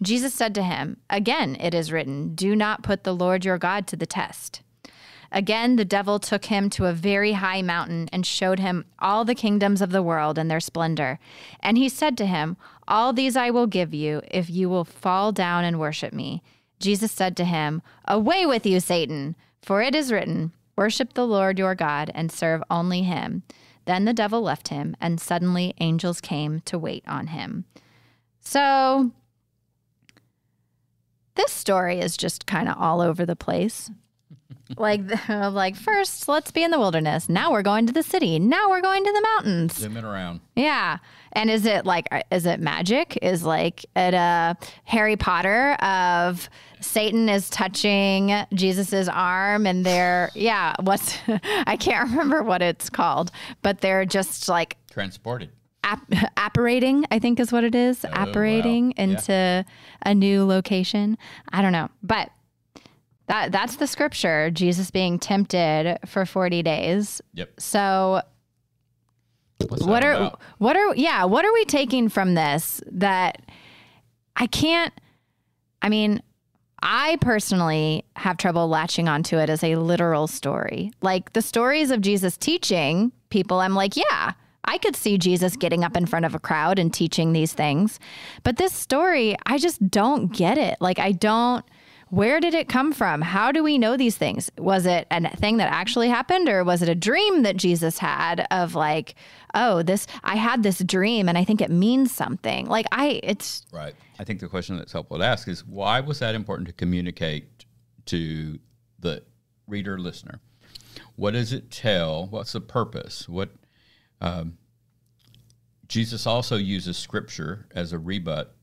[0.00, 3.86] Jesus said to him, Again it is written, Do not put the Lord your God
[3.88, 4.62] to the test.
[5.30, 9.34] Again, the devil took him to a very high mountain and showed him all the
[9.34, 11.18] kingdoms of the world and their splendor.
[11.60, 12.56] And he said to him,
[12.88, 16.42] All these I will give you if you will fall down and worship me.
[16.80, 21.58] Jesus said to him, Away with you, Satan, for it is written, Worship the Lord
[21.58, 23.42] your God and serve only him.
[23.84, 27.66] Then the devil left him, and suddenly angels came to wait on him.
[28.40, 29.12] So,
[31.34, 33.90] this story is just kind of all over the place.
[34.76, 37.28] Like, like first, let's be in the wilderness.
[37.28, 38.38] Now we're going to the city.
[38.38, 39.74] Now we're going to the mountains.
[39.76, 40.40] Zoom it around.
[40.56, 40.98] Yeah.
[41.32, 43.18] And is it like, uh, is it magic?
[43.22, 46.48] Is like it a Harry Potter of
[46.80, 51.16] Satan is touching Jesus's arm and they're, yeah, what's,
[51.66, 53.30] I can't remember what it's called,
[53.62, 55.50] but they're just like Transported.
[55.84, 58.16] ap- apparating, I think is what it is, Oh, wow.
[58.28, 59.02] apparating Yeah.
[59.04, 59.64] into
[60.04, 61.16] a new location.
[61.52, 62.30] I don't know, but
[63.28, 64.50] that that's the scripture.
[64.50, 67.20] Jesus being tempted for forty days.
[67.34, 67.60] Yep.
[67.60, 68.22] So
[69.68, 70.40] what are about?
[70.58, 73.42] what are yeah what are we taking from this that
[74.36, 74.92] I can't?
[75.82, 76.22] I mean,
[76.80, 80.92] I personally have trouble latching onto it as a literal story.
[81.02, 84.32] Like the stories of Jesus teaching people, I'm like, yeah,
[84.64, 87.98] I could see Jesus getting up in front of a crowd and teaching these things.
[88.44, 90.76] But this story, I just don't get it.
[90.80, 91.64] Like, I don't.
[92.10, 93.20] Where did it come from?
[93.20, 94.50] How do we know these things?
[94.56, 98.46] Was it a thing that actually happened, or was it a dream that Jesus had
[98.50, 99.14] of like,
[99.54, 102.66] oh, this, I had this dream and I think it means something?
[102.66, 103.94] Like, I, it's, Right.
[104.18, 107.66] I think the question that's helpful to ask is why was that important to communicate
[108.06, 108.58] to
[108.98, 109.22] the
[109.66, 110.40] reader listener?
[111.16, 112.26] What does it tell?
[112.26, 113.28] What's the purpose?
[113.28, 113.50] What
[114.20, 114.56] um,
[115.88, 118.54] Jesus also uses scripture as a rebut,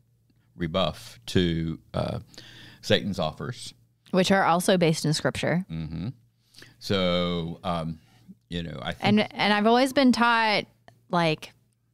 [0.55, 2.19] rebuff to uh,
[2.86, 3.74] Satan's offers.
[4.12, 5.65] which are also based in scripture.
[6.80, 8.00] So, um,
[8.50, 10.65] you know, I think And and I've always been taught
[11.10, 11.52] like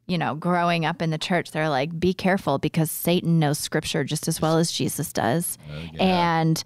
[0.07, 4.03] you know, growing up in the church, they're like, be careful because Satan knows scripture
[4.03, 5.57] just as well as Jesus does.
[5.99, 6.61] And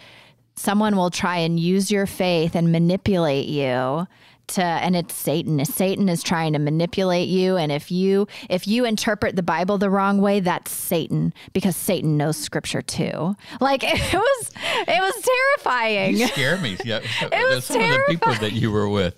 [0.55, 4.07] someone will try and use your faith and manipulate you
[4.47, 5.63] to and it's Satan.
[5.65, 7.57] Satan is trying to manipulate you.
[7.57, 12.17] And if you if you interpret the Bible the wrong way, that's Satan because Satan
[12.17, 13.35] knows scripture too.
[13.59, 14.51] Like it was
[14.87, 16.17] it was terrifying.
[16.17, 16.77] You scare me.
[16.83, 19.15] Yeah, it was some of the people that you were with.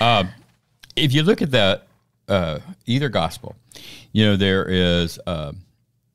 [0.00, 0.28] Um,
[0.94, 1.86] if you look at that,
[2.28, 3.56] uh, either gospel,
[4.12, 5.52] you know there is uh,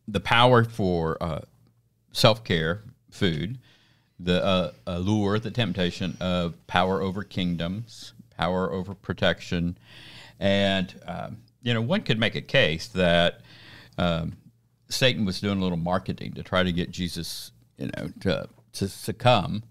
[0.08, 1.41] the power for uh,
[2.12, 3.58] self care, food,
[4.19, 9.77] the uh, allure, the temptation of power over kingdoms, power over protection,
[10.39, 13.41] and um, you know one could make a case that.
[13.97, 14.38] Um,
[14.89, 18.88] Satan was doing a little marketing to try to get Jesus, you know, to to
[18.89, 19.63] succumb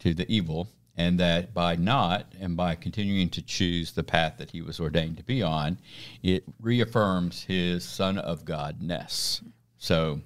[0.00, 4.50] to the evil, and that by not and by continuing to choose the path that
[4.50, 5.78] he was ordained to be on,
[6.22, 9.42] it reaffirms his Son of Godness.
[9.78, 10.20] So,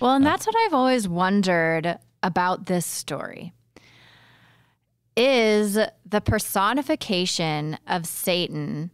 [0.00, 3.52] Well, and that's what I've always wondered about this story.
[5.18, 8.90] Is the personification of Satan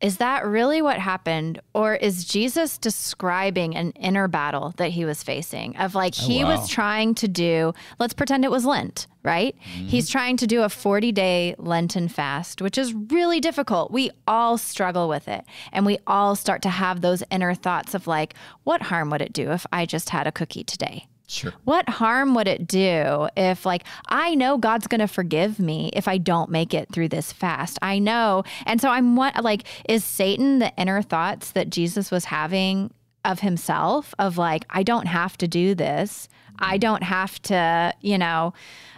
[0.00, 5.22] is that really what happened or is Jesus describing an inner battle that he was
[5.22, 6.56] facing of like oh, he wow.
[6.56, 9.56] was trying to do let's pretend it was Lent, right?
[9.56, 9.86] Mm-hmm.
[9.88, 13.90] He's trying to do a 40-day Lenten fast, which is really difficult.
[13.90, 18.06] We all struggle with it and we all start to have those inner thoughts of
[18.06, 21.06] like what harm would it do if I just had a cookie today?
[21.26, 21.52] Sure.
[21.64, 26.06] What harm would it do if, like, I know God's going to forgive me if
[26.08, 27.78] I don't make it through this fast?
[27.82, 28.44] I know.
[28.64, 32.92] And so I'm what, like, is Satan the inner thoughts that Jesus was having
[33.24, 36.28] of himself, of like, I don't have to do this.
[36.58, 38.54] I don't have to, you know,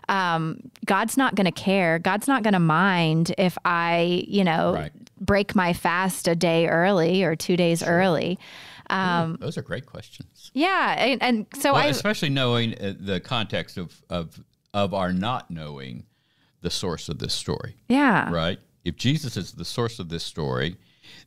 [0.09, 1.99] um, God's not going to care.
[1.99, 4.93] God's not going to mind if I, you know, Right.
[5.21, 8.39] break my fast a day early or two days early.
[8.91, 10.51] Um, Those are great questions.
[10.55, 10.95] yeah.
[10.99, 14.41] And, and so Well, I, especially knowing uh, the context of, of
[14.75, 16.05] of our not knowing
[16.61, 18.31] the source of this story, yeah.
[18.31, 18.59] right?
[18.85, 20.77] If Jesus is the source of this story,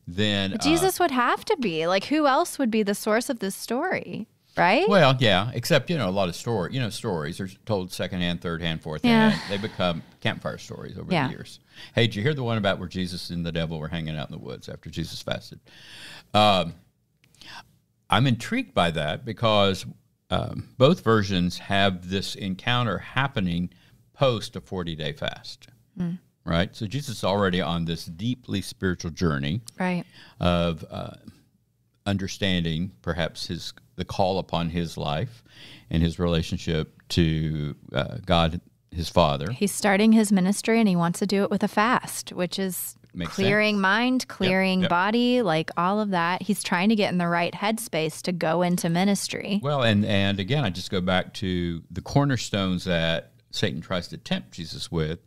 [0.06, 1.86] then uh, Jesus would have to be.
[1.86, 4.26] Like, who else would be the source of this story?
[4.56, 4.86] Right?
[4.86, 6.74] Well, yeah, except you know a lot of story.
[6.74, 9.30] You know, stories are told second hand, third hand, fourth Yeah.
[9.30, 9.42] hand.
[9.50, 11.26] They become campfire stories over Yeah.
[11.28, 11.58] the years.
[11.94, 14.28] Hey, did you hear the one about where Jesus and the devil were hanging out
[14.28, 15.58] in the woods after Jesus fasted?
[16.34, 16.74] Um,
[18.12, 19.86] I'm intrigued by that because
[20.30, 23.70] um, both versions have this encounter happening
[24.12, 25.68] post a 40 day fast.
[26.44, 30.04] Right, so Jesus is already on this deeply spiritual journey right.
[30.40, 31.12] of uh,
[32.04, 35.44] understanding perhaps his the call upon his life
[35.88, 39.52] and his relationship to uh, God, his Father.
[39.52, 42.96] He's starting his ministry and he wants to do it with a fast, which is
[43.14, 44.90] Makes clearing mind, clearing yep.
[44.90, 46.42] body, like all of that.
[46.42, 49.60] He's trying to get in the right headspace to go into ministry.
[49.62, 54.16] Well, and and again, I just go back to the cornerstones that Satan tries to
[54.16, 55.18] tempt Jesus with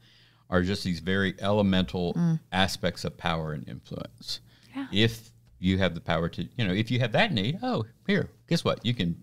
[0.50, 4.40] are just these very elemental aspects of power and influence.
[4.76, 4.88] Yeah.
[4.92, 8.30] If you have the power to, you know, if you have that need, oh, here,
[8.48, 8.86] guess what?
[8.86, 9.16] You can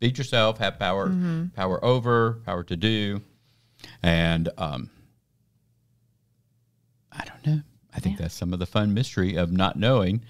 [0.00, 1.14] feed yourself, have power,
[1.54, 3.20] power over, power to do,
[4.02, 4.90] and um,
[7.12, 7.62] I don't know.
[7.94, 10.22] I think that's some of the fun mystery of not knowing,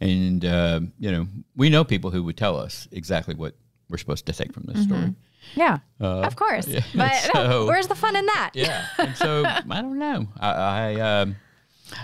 [0.00, 3.54] and uh, you know, we know people who would tell us exactly what
[3.88, 5.14] we're supposed to take from this story.
[5.54, 6.66] Yeah, of course.
[6.66, 8.50] yeah, But so- where's the fun in that?
[8.54, 10.26] Yeah, and so I don't know.
[10.40, 11.36] I I, um,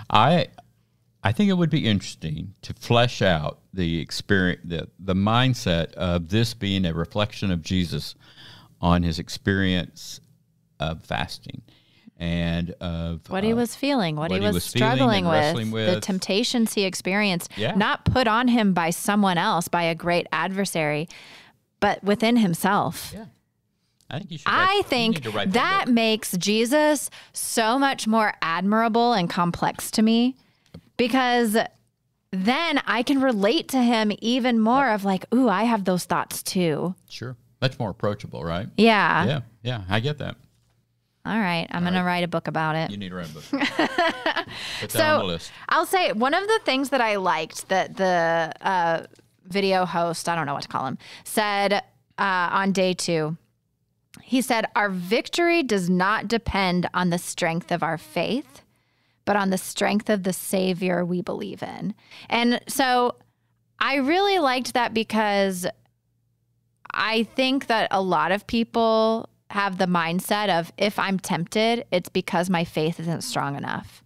[0.09, 0.47] I
[1.23, 6.29] I think it would be interesting to flesh out the experience, the, the mindset of
[6.29, 8.15] this being a reflection of Jesus
[8.79, 10.19] on his experience
[10.79, 11.61] of fasting
[12.21, 15.71] and of what he uh, was feeling, what, what he he was, was struggling and
[15.73, 17.73] with, the temptations he experienced, Yeah.
[17.75, 21.09] not put on him by someone else, by a great adversary,
[21.79, 23.11] but within himself.
[23.13, 23.25] Yeah.
[24.11, 24.47] I think you should.
[24.47, 30.35] write- I think that makes Jesus so much more admirable and complex to me
[30.97, 31.57] because
[32.31, 36.43] then I can relate to him even more of like, ooh, I have those thoughts
[36.43, 36.93] too.
[37.09, 37.35] Sure.
[37.61, 38.67] Much more approachable, right?
[38.77, 39.25] Yeah.
[39.25, 39.41] Yeah.
[39.63, 39.81] Yeah.
[39.89, 40.35] I get that.
[41.25, 41.67] All right.
[41.69, 42.89] I'm going to write a book about it.
[42.89, 43.43] You need to write a book.
[43.51, 45.51] Put that on the So list.
[45.69, 49.05] I'll say one of the things that I liked that the uh,
[49.45, 51.81] video host, I don't know what to call him, said uh,
[52.17, 53.37] on day two.
[54.23, 58.63] He said, Our victory does not depend on the strength of our faith,
[59.25, 61.93] but on the strength of the Savior we believe in.
[62.29, 63.15] And so
[63.79, 65.65] I really liked that because
[66.93, 72.09] I think that a lot of people have the mindset of if I'm tempted, it's
[72.09, 74.03] because my faith isn't strong enough.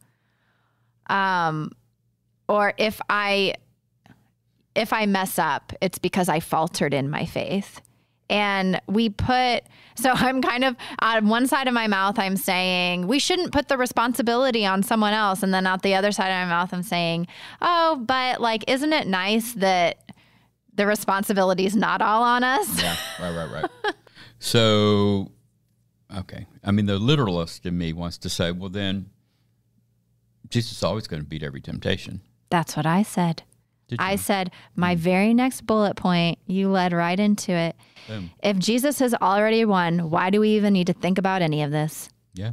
[1.08, 1.72] Um
[2.48, 3.56] or if i
[4.76, 7.82] if i mess up it's because i faltered in my faith.
[8.28, 9.64] And we put
[9.96, 13.68] so i'm kind of on one side of my mouth i'm saying we shouldn't put
[13.68, 15.44] the responsibility on someone else.
[15.44, 17.28] And then out the other side of my mouth i'm saying
[17.62, 20.06] oh but like isn't it nice that
[20.76, 22.82] the responsibility is not all on us?
[22.82, 23.96] Yeah, right, right, right.
[24.40, 25.32] so,
[26.18, 26.46] okay.
[26.64, 29.10] I mean, the literalist in me wants to say, well, then
[30.50, 32.22] Jesus is always going to beat every temptation.
[32.50, 33.44] that's what i said?
[34.00, 35.02] I said, my hmm.
[35.02, 37.76] very next bullet point, you led right into it.
[38.08, 38.32] Boom.
[38.42, 41.72] If Jesus has already won, why do we even need to think about any of
[41.72, 42.10] this?
[42.34, 42.52] Yeah.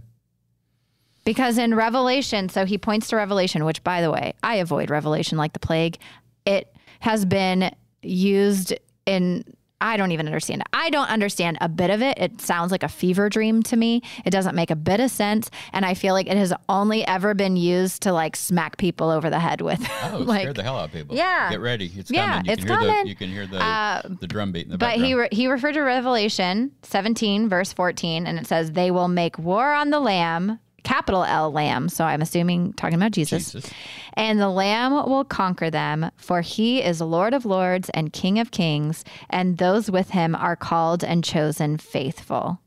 [1.25, 5.38] Because in Revelation, so he points to Revelation, which by the way, I avoid Revelation
[5.38, 5.98] like the plague.
[6.44, 8.75] It has been used
[9.07, 9.44] in,
[9.83, 10.68] I don't even understand it.
[10.73, 12.16] I don't understand a bit of it.
[12.18, 14.01] It sounds like a fever dream to me.
[14.25, 15.51] It doesn't make a bit of sense.
[15.73, 19.29] And I feel like it has only ever been used to like smack people over
[19.29, 19.81] the head with.
[20.05, 21.16] Oh, like, scared the hell out of people.
[21.16, 21.51] Yeah.
[21.51, 21.90] Get ready.
[21.97, 22.47] It's Yeah, coming.
[22.47, 23.03] You it's coming.
[23.05, 25.07] The, you can hear the, Uh, the drum beat in the But background.
[25.07, 29.38] he re- he referred to Revelation 17 verse 14 and it says they will make
[29.38, 33.53] war on the lamb capital L lamb so I'm assuming talking about Jesus.
[33.53, 33.71] Jesus.
[34.14, 38.51] And the lamb will conquer them for he is Lord of lords and King of
[38.51, 42.61] kings and those with him are called and chosen faithful.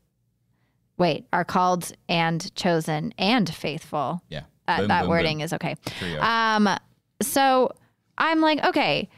[0.98, 4.22] Wait, are called and chosen and faithful.
[4.28, 4.42] Yeah.
[4.66, 5.44] Uh, Boom, that boom, wording boom.
[5.44, 5.76] is okay.
[5.98, 6.20] Trio.
[6.22, 6.68] Um,
[7.20, 7.70] so
[8.18, 9.08] I'm like, okay,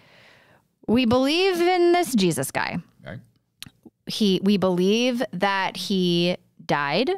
[0.89, 2.79] we believe in this Jesus guy.
[4.07, 7.11] He, we believe that he died,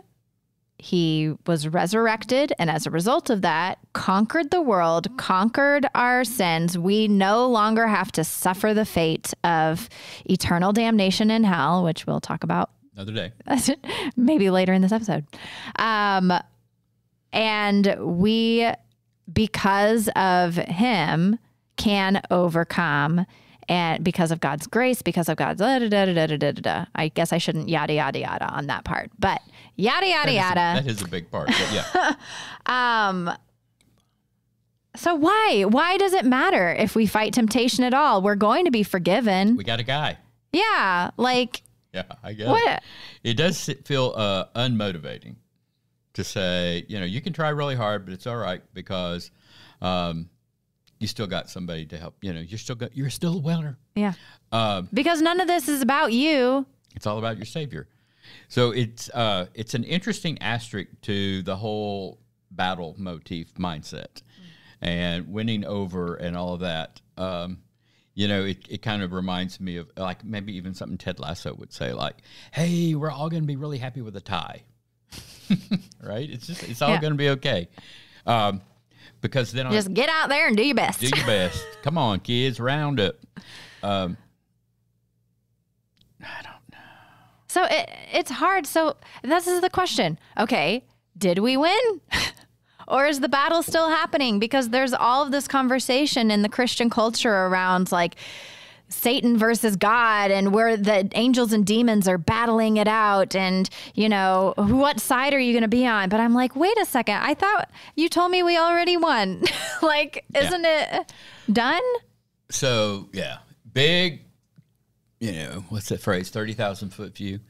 [0.80, 6.78] he was resurrected, and as a result of that, conquered the world, conquered our sins.
[6.78, 9.88] We no longer have to suffer the fate of
[10.24, 13.32] eternal damnation in hell, which we'll talk about Another day.
[14.16, 15.24] maybe later in this episode.
[15.76, 16.32] Um,
[17.32, 18.70] and we,
[19.32, 21.38] because of him,
[21.76, 23.24] can overcome.
[23.70, 26.85] And because of God's grace, because of God's da, da, da, da, da, da, da.
[26.94, 29.40] I guess I shouldn't yada yada yada on that part, but
[29.76, 30.54] yada yada That is a- yada.
[30.83, 31.46] that is a big part.
[31.46, 32.14] But yeah.
[32.66, 33.30] Um.
[34.96, 38.22] So why why does it matter if we fight temptation at all?
[38.22, 39.56] We're going to be forgiven.
[39.56, 40.18] we got a guy.
[40.52, 41.62] Yeah, like
[41.94, 42.48] Yeah, I guess.
[42.48, 42.83] what?
[43.22, 45.37] It does feel uh, unmotivating
[46.14, 49.30] to say, you know, you can try really hard, but it's all right because
[49.80, 50.28] um,
[51.00, 52.14] you still got somebody to help.
[52.22, 53.76] You know, you're still got, you're still a winner.
[53.96, 54.12] Yeah,
[54.52, 56.64] Um, because none of this is about you.
[56.94, 57.88] it's all about your savior.
[58.48, 62.20] So it's uh, it's an interesting asterisk to the whole
[62.52, 64.22] battle motif mindset
[64.80, 67.00] and winning over and all of that.
[67.16, 67.58] Um,
[68.14, 71.54] you know, it, it kind of reminds me of like maybe even something Ted Lasso
[71.54, 72.16] would say, like,
[72.52, 74.62] "Hey, we're all going to be really happy with a tie."
[76.02, 76.28] right?
[76.30, 77.00] It's just it's all Yeah.
[77.00, 77.68] going to be okay.
[78.26, 78.60] Um,
[79.20, 81.00] because then I Just get out there and do your best.
[81.00, 81.64] do your best.
[81.83, 83.14] Come on, kids, round up.
[83.83, 84.16] Um,
[86.22, 86.78] I don't know.
[87.48, 88.66] So it, it's hard.
[88.66, 90.18] So this is the question.
[90.38, 90.85] Okay,
[91.16, 92.00] did we win?
[92.88, 94.38] or is the battle still happening?
[94.38, 98.16] Because there's all of this conversation in the Christian culture around like
[98.91, 104.09] Satan versus God and where the angels and demons are battling it out and you
[104.09, 107.16] know what side are you going to be on but I'm like wait a second
[107.16, 109.43] I thought you told me we already won
[109.82, 111.12] like isn't it
[111.53, 111.82] done
[112.51, 113.38] So yeah,
[113.72, 114.22] big.
[115.20, 116.30] You know what's that phrase?
[116.30, 117.41] Thirty thousand foot view.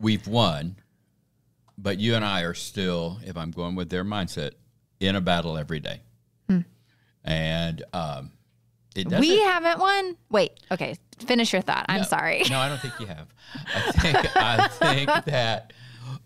[0.00, 0.76] We've won,
[1.78, 4.52] but you and I are still, if I'm going with their mindset,
[4.98, 6.00] in a battle every day.
[7.22, 8.32] and um,
[8.96, 10.16] We haven't won.
[10.30, 10.52] Wait.
[10.70, 10.96] Okay.
[11.26, 11.86] Finish your thought.
[11.88, 12.06] I'm No.
[12.06, 12.42] sorry.
[12.50, 13.28] No, I don't think you have.
[13.74, 14.68] I think I
[15.06, 15.72] think that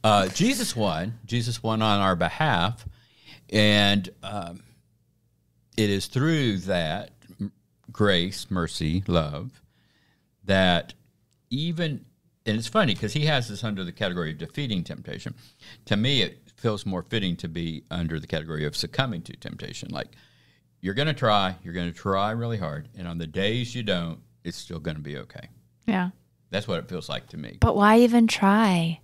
[0.04, 1.18] uh, Jesus won.
[1.26, 2.86] Jesus won on our behalf,
[3.50, 4.62] and um,
[5.76, 7.10] it is through that
[7.92, 9.62] grace, mercy, love
[10.44, 10.94] that
[11.50, 12.04] even
[12.46, 15.34] and it's funny because he has this under the category of defeating temptation.
[15.86, 19.90] To me, it feels more fitting to be under the category of succumbing to temptation.
[19.90, 20.08] Like
[20.80, 23.82] you're going to try, you're going to try really hard, and on the days you
[23.82, 25.48] don't, it's still going to be okay.
[25.86, 26.10] Yeah.
[26.50, 27.58] That's what it feels like to me.
[27.60, 29.00] But why even try?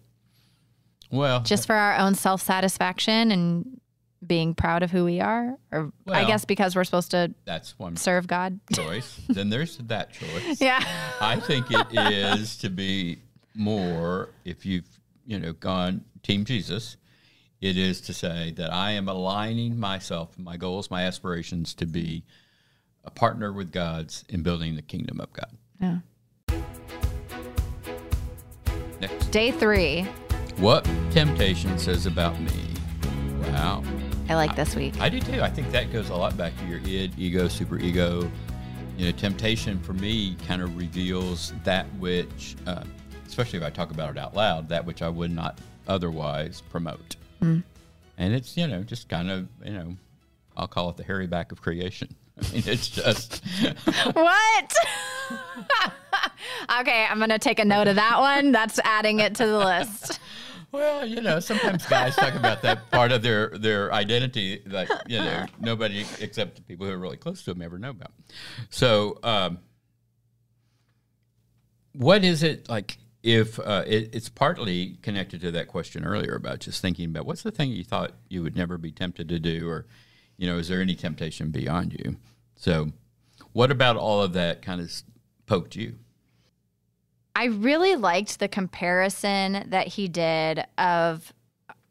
[1.11, 3.81] Well, Just for our own self satisfaction and
[4.27, 5.57] being proud of who we are?
[5.71, 8.59] Or I guess because we're supposed to that's one serve God?
[8.73, 9.21] choice.
[9.29, 10.61] then there's that choice.
[10.61, 10.83] Yeah.
[11.21, 13.19] I think it is to be
[13.55, 14.89] more if you've
[15.27, 16.97] you know gone Team Jesus.
[17.65, 22.23] It is to say that I am aligning myself, my goals, my aspirations to be
[23.07, 25.49] a partner with God's in building the kingdom of God.
[25.81, 25.99] Yeah.
[29.01, 30.03] Next, Day three.
[30.59, 32.53] what temptation says about me?
[33.45, 33.83] Wow.
[34.29, 35.01] I like this week.
[35.01, 35.41] I do too.
[35.41, 38.31] I think that goes a lot back to your id, ego, superego.
[38.99, 42.85] You know, temptation for me kind of reveals that which, uh,
[43.27, 45.59] especially if I talk about it out loud, that which I would not
[45.89, 47.17] otherwise promote.
[47.41, 49.97] And it's, you know, just kind of, you know,
[50.57, 52.15] I'll call it the hairy back of creation.
[52.39, 53.45] I mean, it's just,
[54.13, 54.75] what?
[56.81, 58.53] okay, I'm going to take a note of that one.
[58.53, 60.21] That's adding it to the list.
[60.73, 65.19] well, you know, sometimes guys talk about that part of their, their identity that, you
[65.19, 68.13] know, nobody except the people who are really close to them ever know about.
[68.71, 69.59] So, um,
[71.93, 76.61] what is it like if uh, it, it's partly connected to that question earlier about
[76.61, 79.67] just thinking about what's the thing you thought you would never be tempted to do
[79.69, 79.87] or
[80.37, 82.17] you know is there any temptation beyond you
[82.55, 82.93] so
[83.53, 84.93] what about all of that kind of
[85.47, 85.95] poked you
[87.37, 91.33] I really liked the comparison that he did of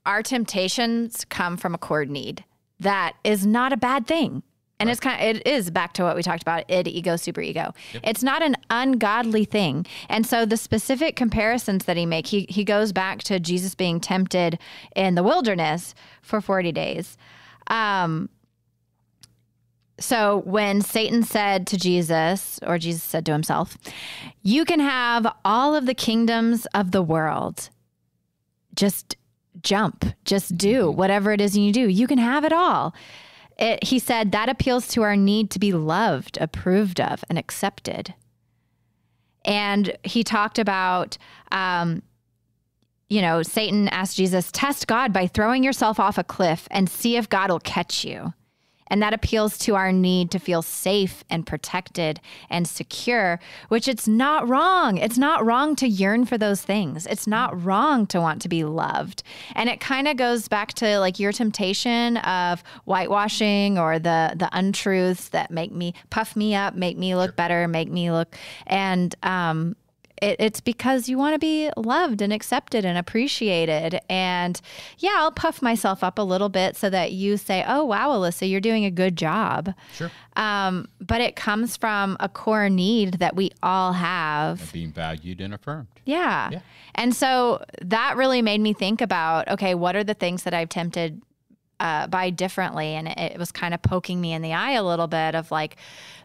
[0.05, 2.45] our temptations come from a cord need.
[2.79, 4.43] That is not a bad thing.
[4.83, 7.41] And it's kind of, it is back to what we talked about id, ego, super
[7.41, 7.73] superego.
[8.03, 9.85] It's not an ungodly thing.
[10.09, 13.99] And so the specific comparisons that he make, he, he goes back to Jesus being
[13.99, 14.59] tempted
[14.95, 17.17] in the wilderness for 40 days.
[17.67, 18.29] Um,
[19.99, 23.77] so when Satan said to Jesus, or Jesus said to himself,
[24.41, 27.69] You can have all of the kingdoms of the world.
[28.75, 29.15] Just
[29.61, 31.87] jump, just do whatever it is you do.
[31.87, 32.93] You can have it all.
[33.63, 38.13] It, he said that appeals to our need to be loved, approved of, and accepted.
[39.45, 41.17] And he talked about,
[41.49, 42.01] um,
[43.07, 47.15] you know, Satan asked Jesus, test God by throwing yourself off a cliff and see
[47.15, 48.33] if God will catch you.
[48.93, 53.39] And that appeals to our need to feel safe and protected and secure,
[53.69, 54.97] which it's not wrong.
[54.97, 57.07] It's not wrong to yearn for those things.
[57.07, 59.23] It's not wrong to want to be loved.
[59.55, 64.49] And it kind of goes back to like your temptation of whitewashing or the the
[64.51, 68.35] untruths that make me puff me up, make me look better, make me look
[68.67, 69.75] and um
[70.23, 73.99] it, it's because you want to be loved and accepted and appreciated.
[74.09, 74.59] And
[74.97, 78.49] yeah, I'll puff myself up a little bit so that you say, oh, wow, Alyssa,
[78.49, 79.73] you're doing a good job.
[79.95, 84.71] sure Um, but it comes from a core need that we all have.
[84.71, 86.49] being valued and affirmed Yeah.
[86.51, 86.59] Yeah.
[86.95, 90.69] And so that really made me think about okay, what are the things that I've
[90.69, 91.21] tempted
[91.79, 92.87] uh, by differently?
[92.95, 95.51] And it, it was kind of poking me in the eye a little bit of
[95.51, 95.75] like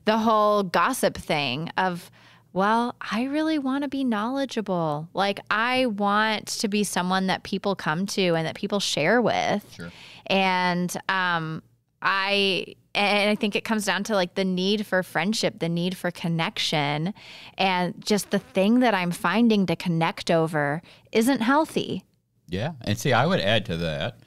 [0.04, 2.10] the whole gossip thing of,
[2.52, 5.08] well, I really want to be knowledgeable.
[5.14, 9.64] Like, I want to be someone that people come to and that people share with.
[9.76, 9.92] Sure.
[10.26, 11.62] And um,
[12.02, 15.96] I and I think it comes down to like the need for friendship, the need
[15.96, 17.14] for connection,
[17.56, 20.82] and just the thing that I'm finding to connect over
[21.12, 22.02] isn't healthy.
[22.48, 24.18] Yeah, and see, I would add to that.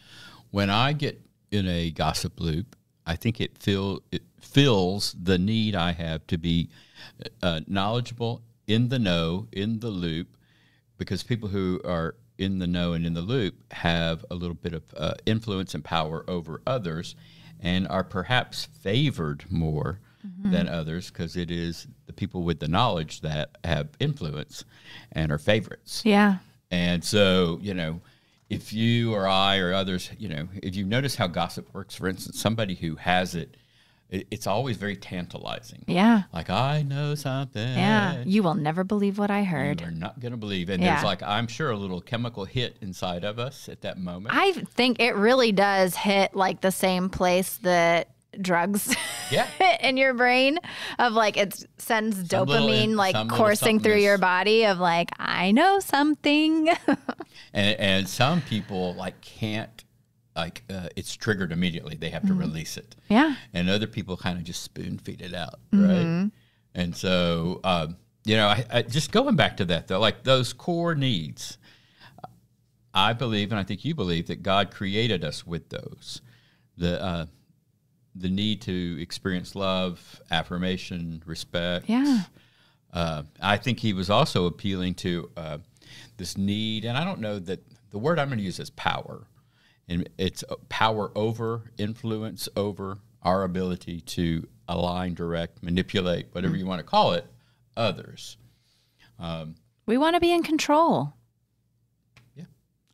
[0.52, 5.76] When I get in a gossip loop, I think it fill it fills the need
[5.76, 6.70] I have to be
[7.42, 10.38] uh, knowledgeable, in the know, in the loop,
[10.98, 14.74] because people who are in the know and in the loop have a little bit
[14.74, 17.16] of uh, influence and power over others,
[17.60, 20.00] and are perhaps favored more
[20.44, 24.64] than others because it is the people with the knowledge that have influence
[25.12, 26.04] and are favorites.
[26.06, 26.38] Yeah.
[26.70, 28.02] And so, you know,
[28.50, 32.08] if you or I or others, you know, if you notice how gossip works, for
[32.08, 33.58] instance, somebody who has it,
[34.12, 35.84] it it's always very tantalizing.
[35.88, 36.24] Yeah.
[36.34, 37.66] Like, I know something.
[37.68, 38.24] Yeah.
[38.26, 39.82] You will never believe what I heard.
[39.82, 40.70] You are not going to believe.
[40.70, 40.94] And Yeah.
[40.96, 44.36] there's like, I'm sure, a little chemical hit inside of us at that moment.
[44.38, 48.10] I think it really does hit like the same place that
[48.40, 48.96] drugs
[49.32, 49.48] Yeah.
[49.82, 50.58] in your brain
[51.00, 55.10] of like it sends Some dopamine in- like coursing through is- your body of like
[55.20, 56.70] I know something.
[57.54, 59.84] and and some people like can't
[60.36, 61.96] like uh, it's triggered immediately.
[61.96, 62.96] They have to release it.
[63.10, 63.36] Yeah.
[63.54, 66.22] and other people kind of just spoon feed it out Mm-hmm.
[66.24, 66.32] right
[66.74, 70.54] and so um, you know I, I just going back to that though like those
[70.54, 71.58] core needs
[72.94, 76.22] i believe and i think you believe that god created us with those.
[76.78, 77.26] The uh,
[78.16, 81.88] the need to experience love affirmation respect.
[81.88, 82.24] Yeah.
[82.94, 85.58] uh, I think he was also appealing to uh,
[86.18, 87.60] this need, and I don't know that
[87.92, 89.28] the word I'm going to use is power,
[89.92, 96.80] and it's power over, influence over our ability to align, direct, manipulate, whatever you want
[96.80, 97.26] to call it,
[97.76, 98.38] others.
[99.20, 101.14] Um, we want to be in control.
[102.36, 102.46] Yeah.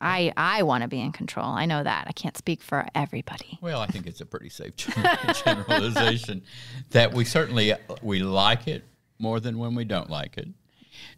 [0.01, 1.45] I I want to be in control.
[1.45, 2.05] I know that.
[2.07, 3.59] I can't speak for everybody.
[3.61, 4.75] Well, I think it's a pretty safe
[5.45, 6.41] generalization
[6.89, 8.83] that we certainly we like it
[9.19, 10.47] more than when we don't like it,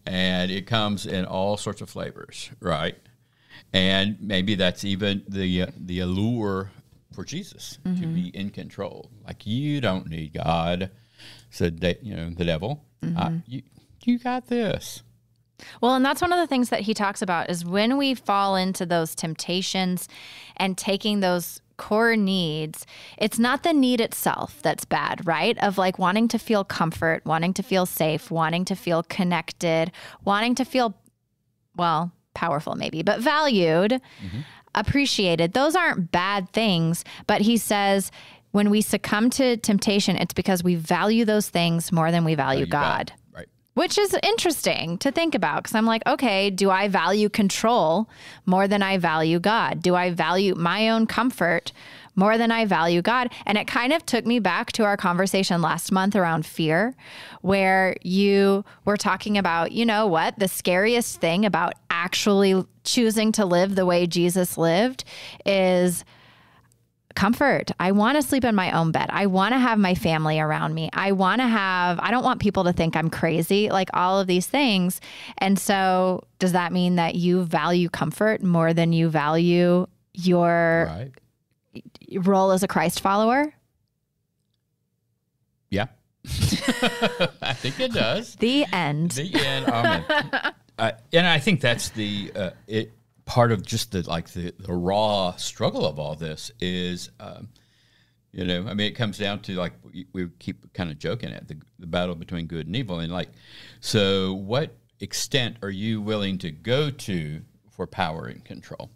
[0.06, 2.98] and it comes in all sorts of flavors, right?
[3.74, 6.72] And maybe that's even the the allure
[7.14, 8.38] for Jesus to be mm-hmm.
[8.38, 9.10] in control.
[9.26, 10.92] Like you don't need God,
[11.50, 12.86] said de- you know the devil.
[13.04, 13.38] I- mm-hmm.
[13.46, 13.64] you
[14.04, 15.04] you got this.
[15.82, 18.56] Well, and that's one of the things that he talks about is when we fall
[18.56, 20.08] into those temptations
[20.58, 22.86] and taking those core needs,
[23.18, 25.58] it's not the need itself that's bad, right?
[25.64, 29.92] Of like wanting to feel comfort, wanting to feel safe, wanting to feel connected,
[30.24, 30.96] wanting to feel,
[31.76, 34.40] well, powerful maybe, but valued, mm-hmm.
[34.76, 35.54] appreciated.
[35.54, 37.04] Those aren't bad things.
[37.28, 38.12] But he says,
[38.52, 42.66] when we succumb to temptation, it's because we value those things more than we value
[42.66, 43.48] got God right?
[43.76, 48.10] which is interesting to think about because I'm like, okay, do I value control
[48.46, 49.82] more than I value God?
[49.82, 51.72] Do I value my own comfort
[52.16, 53.32] more than I value God?
[53.46, 56.96] And it kind of took me back to our conversation last month around fear,
[57.42, 63.46] where you were talking about, you know what, the scariest thing about actually choosing to
[63.46, 65.04] live the way Jesus lived
[65.46, 66.04] is
[67.16, 67.72] comfort.
[67.80, 69.10] I want to sleep in my own bed.
[69.10, 70.90] I want to have my family around me.
[70.94, 74.28] I want to have, I don't want people to think I'm crazy, like all of
[74.28, 75.02] these things.
[75.38, 81.12] And so, does that mean that you value comfort more than you value your Right?
[82.16, 83.54] Role as a Christ follower?
[85.70, 85.88] Yeah.
[87.42, 88.36] I think it does.
[88.40, 89.12] The end.
[89.12, 89.68] The end.
[89.68, 90.06] Amen.
[90.78, 92.94] uh, and I think that's the uh, it
[93.26, 97.50] part of just the like the, the raw struggle of all this is, um,
[98.32, 101.32] you know, I mean, it comes down to like we, we keep kind of joking
[101.32, 103.30] at the, the battle between good and evil, and like,
[103.82, 107.42] so what extent are you willing to go to
[107.72, 108.90] for power and control?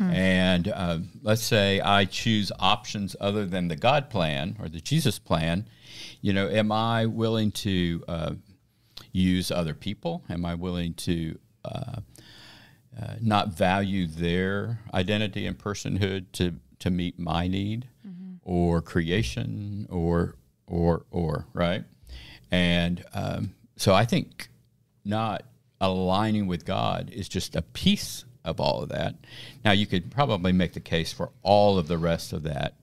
[0.00, 5.18] And um, let's say I choose options other than the God plan or the Jesus
[5.18, 5.68] plan.
[6.20, 8.34] You know, am I willing to uh,
[9.12, 10.22] use other people?
[10.28, 12.00] Am I willing to uh,
[13.00, 17.88] uh, not value their identity and personhood to to meet my need,
[18.42, 20.34] or creation, or
[20.66, 21.84] or or right?
[22.50, 24.48] And um, so I think
[25.04, 25.44] not
[25.80, 29.14] aligning with God is just a piece of all of that.
[29.64, 32.74] Now, you could probably make the case for all of the rest of that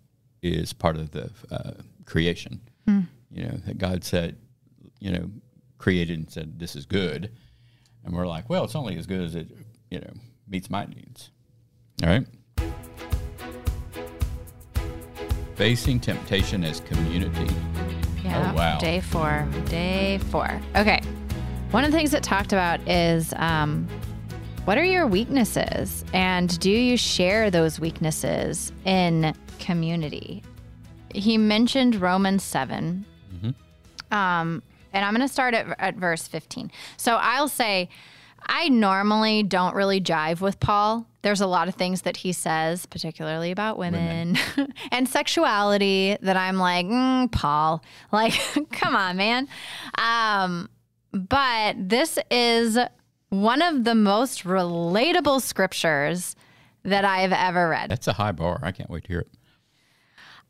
[0.41, 1.73] is part of the uh,
[2.05, 2.61] creation.
[3.33, 4.35] You know, that God said,
[4.99, 5.29] you know,
[5.77, 7.31] created and said, this is good.
[8.03, 9.47] And we're like, well, it's only as good as it,
[9.89, 10.11] you know,
[10.49, 11.29] meets my needs.
[12.03, 12.25] All right.
[15.55, 17.53] Facing temptation as community.
[18.23, 18.51] Yeah.
[18.51, 18.79] Oh, wow.
[18.79, 19.47] Day four.
[19.65, 20.59] Day four.
[20.75, 21.01] Okay.
[21.69, 23.87] One of the things that talked about is um,
[24.71, 26.05] what are your weaknesses?
[26.13, 30.43] And do you share those weaknesses in community?
[31.13, 33.05] He mentioned Romans 7.
[34.11, 34.63] Um,
[34.93, 36.71] and I'm going to start at, at verse 15.
[36.95, 37.89] So I'll say,
[38.47, 41.05] I normally don't really jive with Paul.
[41.21, 44.37] There's a lot of things that he says, particularly about women,
[44.93, 48.39] and sexuality, that I'm like, mm, Paul, like,
[48.71, 49.49] come on, man.
[49.97, 50.69] Um,
[51.11, 52.79] but this is
[53.31, 56.35] one of the most relatable scriptures
[56.83, 57.89] that I've ever read.
[57.89, 58.59] That's a high bar.
[58.61, 59.29] I can't wait to hear it.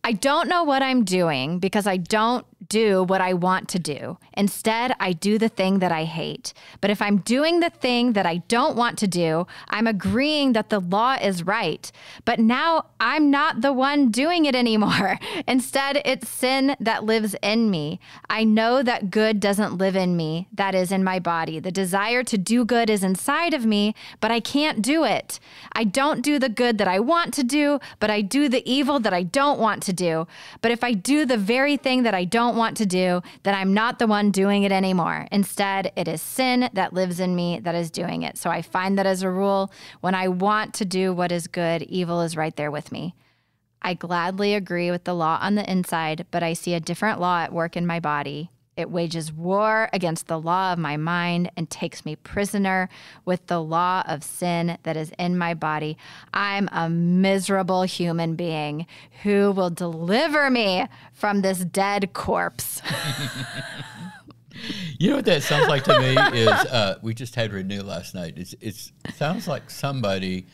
[0.03, 4.17] I don't know what I'm doing because I don't do what I want to do.
[4.33, 6.53] Instead, I do the thing that I hate.
[6.79, 10.69] But if I'm doing the thing that I don't want to do, I'm agreeing that
[10.69, 11.91] the law is right.
[12.25, 15.19] But now I'm not the one doing it anymore.
[15.47, 17.99] Instead, it's sin that lives in me.
[18.29, 21.59] I know that good doesn't live in me, that is in my body.
[21.59, 25.39] The desire to do good is inside of me, but I can't do it.
[25.73, 28.99] I don't do the good that I want to do, but I do the evil
[28.99, 30.27] that I don't want to do.
[30.61, 33.73] But if I do the very thing that I don't want to do, then I'm
[33.73, 35.27] not the one doing it anymore.
[35.31, 38.37] Instead, it is sin that lives in me that is doing it.
[38.37, 39.71] So I find that as a rule,
[40.01, 43.15] when I want to do what is good, evil is right there with me.
[43.81, 47.39] I gladly agree with the law on the inside, but I see a different law
[47.39, 48.49] at work in my body.
[48.81, 52.89] It wages war against the law of my mind and takes me prisoner
[53.25, 55.97] with the law of sin that is in my body.
[56.33, 58.87] I'm a miserable human being.
[59.21, 62.81] Who will deliver me from this dead corpse?
[64.99, 68.13] You know what that sounds like to me is uh, we just had Renew last
[68.13, 68.33] night.
[68.37, 70.45] It's, it's it sounds like somebody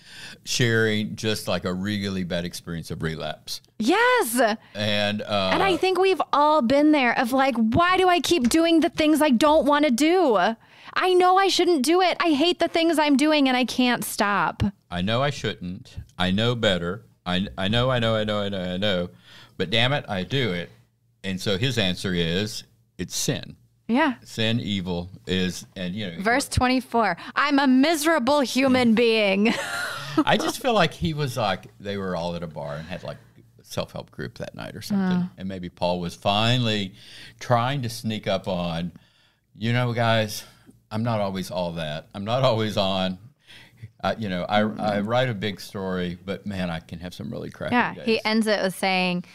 [0.46, 3.62] sharing just like a really bad experience of relapse.
[3.80, 4.58] yes.
[4.74, 8.50] And uh, And I think we've all been there of like, why do I keep
[8.50, 10.38] doing the things I don't want to do?
[10.94, 12.18] I know I shouldn't do it.
[12.20, 14.64] I hate the things I'm doing and I can't stop.
[14.90, 15.98] I know I shouldn't.
[16.18, 17.04] I know better.
[17.26, 19.10] I, I know, I know, I know, I know, I know.
[19.58, 20.72] But damn it, I do it.
[21.24, 22.64] And so his answer is
[22.98, 23.58] it's sin.
[23.88, 24.16] Yeah.
[24.24, 29.54] Sin, evil is, and you know, Verse 24 I'm a miserable human being.
[30.26, 33.04] I just feel like he was like they were all at a bar and had
[33.04, 33.18] like
[33.60, 36.94] a self help group that night or something, and maybe Paul was finally
[37.40, 38.92] trying to sneak up on,
[39.56, 40.44] you know, guys,
[40.92, 42.08] I'm not always all that.
[42.14, 43.20] I'm not always on.
[44.04, 47.32] Uh, you know, I, I write a big story, but man, I can have some
[47.32, 47.94] really crappy yeah.
[47.96, 48.06] days.
[48.06, 49.26] He ends it with saying,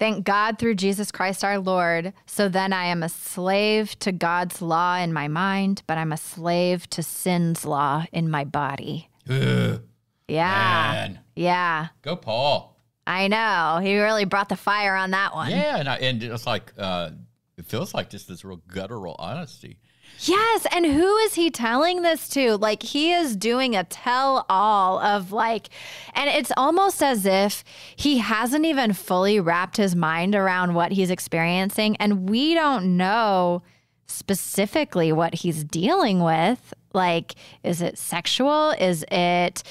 [0.00, 2.14] Thank God through Jesus Christ our Lord.
[2.26, 6.16] So then I am a slave to God's law in my mind, but I'm a
[6.16, 9.10] slave to sin's law in my body.
[9.28, 9.82] Ugh,
[10.26, 10.90] Yeah.
[10.92, 11.88] man, Yeah.
[12.00, 12.76] go Paul.
[13.06, 13.78] I know.
[13.82, 15.50] He really brought the fire on that one.
[15.50, 17.10] Yeah, and I, and it's like uh,
[17.58, 19.78] it feels like just this real guttural honesty.
[20.22, 22.58] Yes, and who is he telling this to?
[22.58, 25.70] Like he is doing a tell all of like
[26.14, 27.64] and it's almost as if
[27.96, 33.62] he hasn't even fully wrapped his mind around what he's experiencing and we don't know
[34.08, 36.74] specifically what he's dealing with.
[36.92, 38.72] Like is it sexual?
[38.72, 39.62] Is it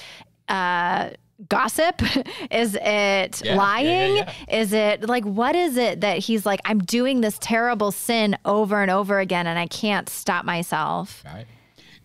[0.47, 1.11] uh
[1.47, 2.01] gossip?
[2.51, 4.15] is it Yeah, yeah, yeah, lying?
[4.17, 4.33] yeah.
[4.49, 8.81] Is it like what is it that he's like I'm doing this terrible sin over
[8.81, 11.23] and over again and I can't stop myself?
[11.25, 11.45] Right.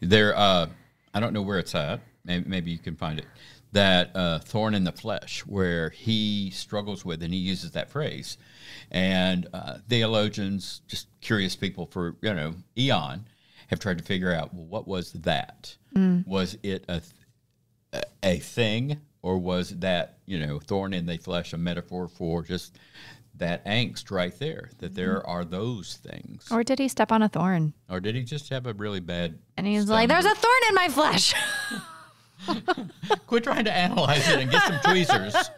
[0.01, 0.67] There, uh,
[1.13, 2.01] I don't know where it's at.
[2.25, 3.27] Maybe, maybe you can find it.
[3.73, 8.39] That uh, thorn in the flesh, where he struggles with, and he uses that phrase.
[8.93, 13.27] And uh, theologians, just curious people for you know eon,
[13.69, 15.77] have tried to figure out well, what was that?
[16.27, 17.01] Was it a
[17.93, 22.43] th- a thing, or was that you know thorn in the flesh a metaphor for
[22.43, 22.79] just
[23.37, 24.71] that angst right there?
[24.79, 27.73] That there are those things, Or did he step on a thorn?
[27.89, 29.39] or did he just have a really bad?
[29.57, 31.35] And he's like, There's a thorn in my flesh.
[33.27, 35.35] Quit trying to analyze it and get some tweezers.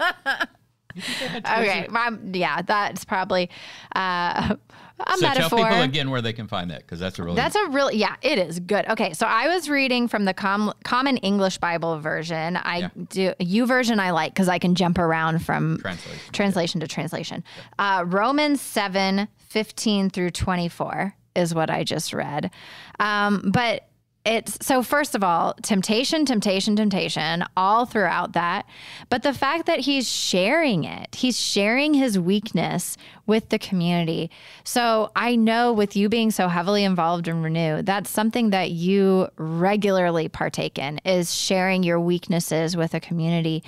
[1.37, 1.89] okay.
[1.91, 3.51] I'm, yeah, that's probably
[3.97, 4.55] uh,
[4.99, 5.59] a So metaphor.
[5.59, 7.91] tell people again where they can find that because that's a really That's a real,
[7.93, 8.87] yeah, it is good.
[8.89, 12.57] Okay, so I was reading from the Com- Common English Bible version.
[12.57, 12.89] I Yeah.
[13.11, 17.45] do YouVersion I like because I can jump around from Translation, translation to translation.
[17.79, 22.51] Uh, Romans 7 15 through 24 is what I just read.
[22.99, 23.89] Um, but
[24.27, 28.67] it's so, first of all, temptation, temptation, temptation, all throughout that.
[29.09, 32.97] But the fact that he's sharing it, he's sharing his weakness
[33.27, 34.33] with the community.
[34.65, 39.29] So I know with you being so heavily involved in Renew, that's something that you
[39.37, 43.63] regularly partake in is sharing your weaknesses with a community.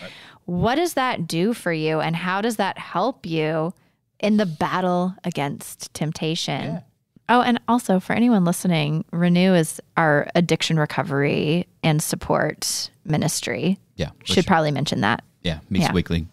[0.46, 3.74] What does that do for you and how does that help you
[4.18, 6.64] in the battle against temptation?
[6.64, 6.80] Yeah.
[7.28, 13.78] Oh, and also for anyone listening, Renew is our addiction recovery and support ministry.
[13.96, 14.10] yeah.
[14.24, 15.24] Should probably mention that.
[15.42, 15.92] yeah, meets yeah.
[15.92, 16.26] weekly.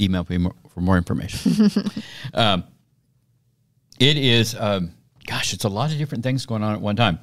[0.00, 1.70] Email me more, for more information.
[2.34, 2.64] um,
[3.98, 4.92] it is, um,
[5.26, 7.18] gosh, it's a lot of different things going on at one time.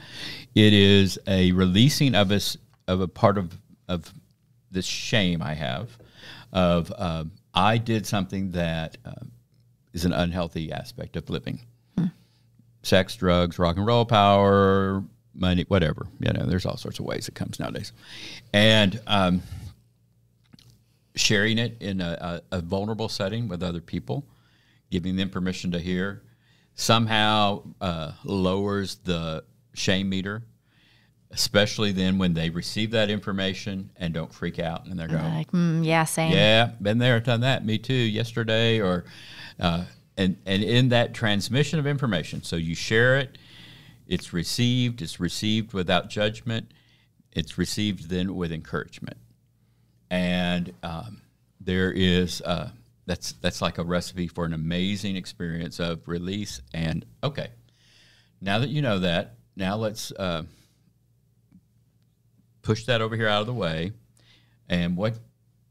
[0.55, 4.13] It is a releasing of us of a part of of
[4.71, 5.97] this shame I have
[6.51, 9.31] of um I did something that um,
[9.93, 11.61] is an unhealthy aspect of living.
[12.85, 16.05] Sex, drugs, rock and roll, power, money, whatever.
[16.19, 17.91] You know, there's all sorts of ways it comes nowadays,
[18.53, 18.99] and.
[19.07, 19.41] Um,
[21.15, 24.25] sharing it in a, a, a vulnerable setting with other people,
[24.91, 26.21] giving them permission to hear
[26.75, 30.43] somehow uh, lowers the shame meter,
[31.31, 35.51] especially then when they receive that information and don't freak out and they're going, Like,
[35.51, 36.33] mm, yeah, same.
[36.33, 37.65] "Yeah, been there, done that.
[37.65, 37.93] Me too.
[37.93, 39.05] Yesterday, or."
[39.57, 39.85] Uh,
[40.17, 43.37] and, and in that transmission of information, so you share it,
[44.07, 46.71] it's received, it's received without judgment,
[47.31, 49.17] it's received then with encouragement.
[50.09, 51.21] And um,
[51.59, 52.69] there is, uh,
[53.05, 56.61] that's, that's like a recipe for an amazing experience of release.
[56.73, 57.49] And okay,
[58.41, 60.43] now that you know that, now let's uh,
[62.61, 63.91] push that over here out of the way.
[64.69, 65.15] And what,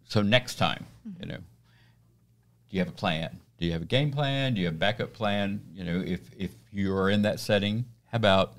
[0.08, 0.86] so next time,
[1.20, 1.42] you know, do
[2.70, 3.40] you have a plan?
[3.64, 4.52] Do you have a game plan?
[4.52, 5.62] Do you have a backup plan?
[5.72, 8.56] You know, if if you are in that setting, how about,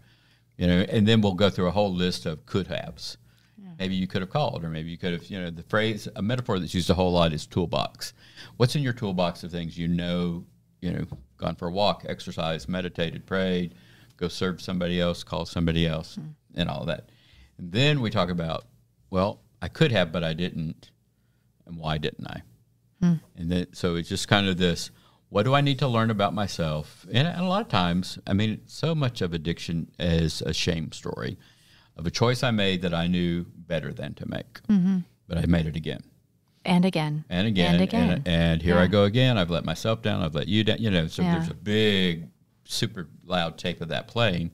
[0.58, 3.18] you know, and then we'll go through a whole list of could haves.
[3.78, 6.24] Maybe you could have called, or maybe you could have, you know, the phrase, a
[6.24, 8.14] metaphor that's used a whole lot is toolbox.
[8.58, 10.44] What's in your toolbox of things you know,
[10.82, 11.06] you know,
[11.38, 13.76] gone for a walk, exercise, meditated, prayed,
[14.18, 16.30] go serve somebody else, call somebody else, hmm.
[16.56, 17.12] and all that.
[17.60, 18.66] And then we talk about,
[19.12, 20.90] well, I could have, but I didn't,
[21.68, 22.42] and why didn't I?
[23.06, 23.20] Mm.
[23.38, 24.92] And then, so it's just kind of this
[25.30, 27.06] what do I need to learn about myself?
[27.12, 30.92] And, and a lot of times, I mean, so much of addiction is a shame
[30.92, 31.38] story
[31.98, 35.00] of a choice I made that I knew better than to make, mm-hmm.
[35.28, 36.02] but I made it again
[36.64, 37.26] And again.
[37.30, 38.10] and again And again.
[38.12, 39.38] and, and here I go again.
[39.38, 40.22] I've let myself down.
[40.22, 40.78] I've let you down.
[40.80, 41.34] You know, so Yeah.
[41.40, 42.30] there's a big,
[42.66, 44.52] super loud tape of that playing,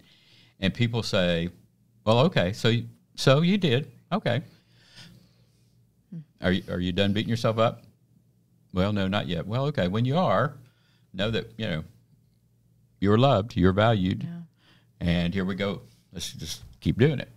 [0.62, 1.50] and people say,
[2.06, 4.42] "Well, okay, so you- so you did, okay.
[6.10, 6.20] Hmm.
[6.42, 7.84] Are you are you done beating yourself up?
[8.74, 9.46] Well, no, not yet.
[9.48, 9.88] Well, okay.
[9.88, 10.56] When you are,
[11.14, 11.84] know that you know
[13.00, 14.28] you're loved, you're valued,
[15.00, 15.82] and here we go.
[16.14, 17.30] Let's just keep doing it.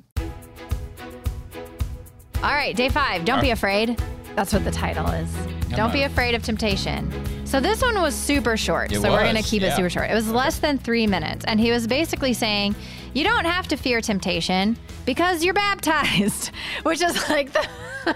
[2.43, 3.25] All right, day five.
[3.25, 4.01] Don't be afraid.
[4.37, 5.31] That's what the title is.
[5.71, 7.11] Don't be afraid of temptation.
[7.47, 8.93] So this one was super short.
[8.93, 10.11] It so we're going to was, keep it super short.
[10.11, 11.45] It was less than three minutes.
[11.47, 12.75] And he was basically saying,
[13.15, 16.51] you don't have to fear temptation because you're baptized,
[16.83, 17.67] which is like the.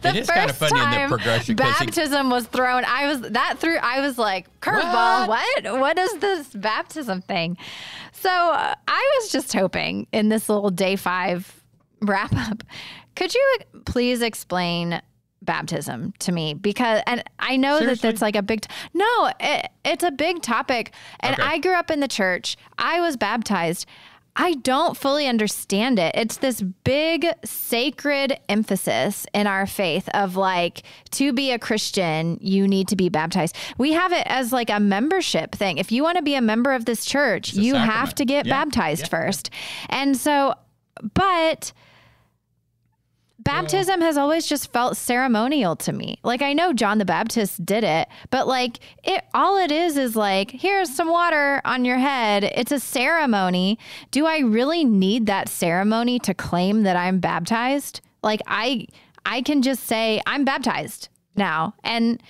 [0.00, 2.84] the It is kinda first funny in the time progression 'cause he- baptism was thrown.
[2.86, 3.76] I was that through.
[3.76, 5.28] I was like curveball.
[5.28, 5.64] What?
[5.64, 5.80] What?
[5.80, 7.58] What is this baptism thing?
[8.12, 11.62] So uh, I was just hoping in this little day five
[12.00, 12.62] wrap up.
[13.14, 15.02] Could you please explain
[15.42, 16.54] baptism to me?
[16.54, 18.10] Because, and I know that Seriously?
[18.10, 20.92] that's like a big, t- no, it, it's a big topic.
[21.20, 21.42] And Okay.
[21.42, 23.86] I grew up in the church, I was baptized.
[24.36, 26.14] I don't fully understand it.
[26.14, 32.66] It's this big sacred emphasis in our faith of like to be a Christian, you
[32.68, 33.56] need to be baptized.
[33.76, 35.78] We have it as like a membership thing.
[35.78, 38.64] If you want to be a member of this church, you have to get Yeah.
[38.64, 39.08] baptized Yeah.
[39.08, 39.50] first.
[39.88, 40.54] And so,
[41.14, 41.72] but
[43.44, 46.18] baptism has always just felt ceremonial to me.
[46.22, 50.16] Like I know John the Baptist did it, but like it all it is is
[50.16, 52.44] like here's some water on your head.
[52.44, 53.78] It's a ceremony.
[54.10, 58.00] Do I really need that ceremony to claim that I'm baptized?
[58.22, 58.86] Like I
[59.24, 62.22] I can just say I'm baptized now and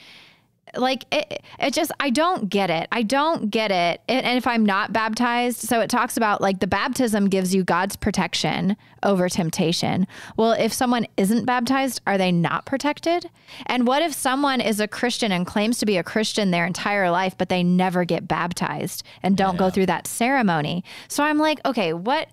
[0.76, 2.88] like it, it just i don't get it.
[2.92, 4.00] I don't get it.
[4.08, 7.64] And, and if i'm not baptized so it talks about like the baptism gives you
[7.64, 10.06] god's protection over temptation.
[10.36, 13.30] Well if someone isn't baptized are they not protected?
[13.66, 17.10] And what if someone is a christian and claims to be a christian their entire
[17.10, 20.84] life but they never get baptized and don't go through that ceremony?
[21.08, 22.28] So i'm like okay what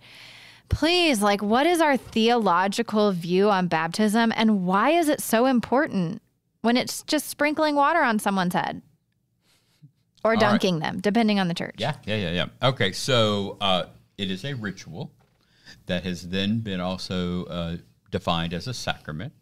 [0.70, 6.22] please like what is our theological view on baptism and why is it so important
[6.62, 8.82] when it's just sprinkling water on someone's head
[10.24, 10.40] or right.
[10.40, 12.70] dunking them depending on the church Yeah, yeah, yeah, yeah.
[12.70, 13.86] Okay, so uh,
[14.18, 15.12] it is a ritual
[15.86, 17.78] that has then been also uh,
[18.12, 19.34] defined as a sacrament,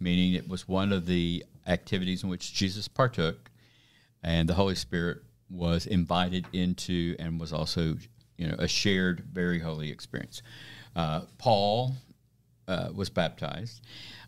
[0.00, 3.50] meaning it was one of the activities in which Jesus partook,
[4.22, 5.18] and the Holy Spirit
[5.50, 7.96] was invited into, and was also,
[8.36, 10.42] you know, a shared, very holy experience.
[10.94, 11.94] Uh, Paul
[12.66, 13.82] uh, was baptized.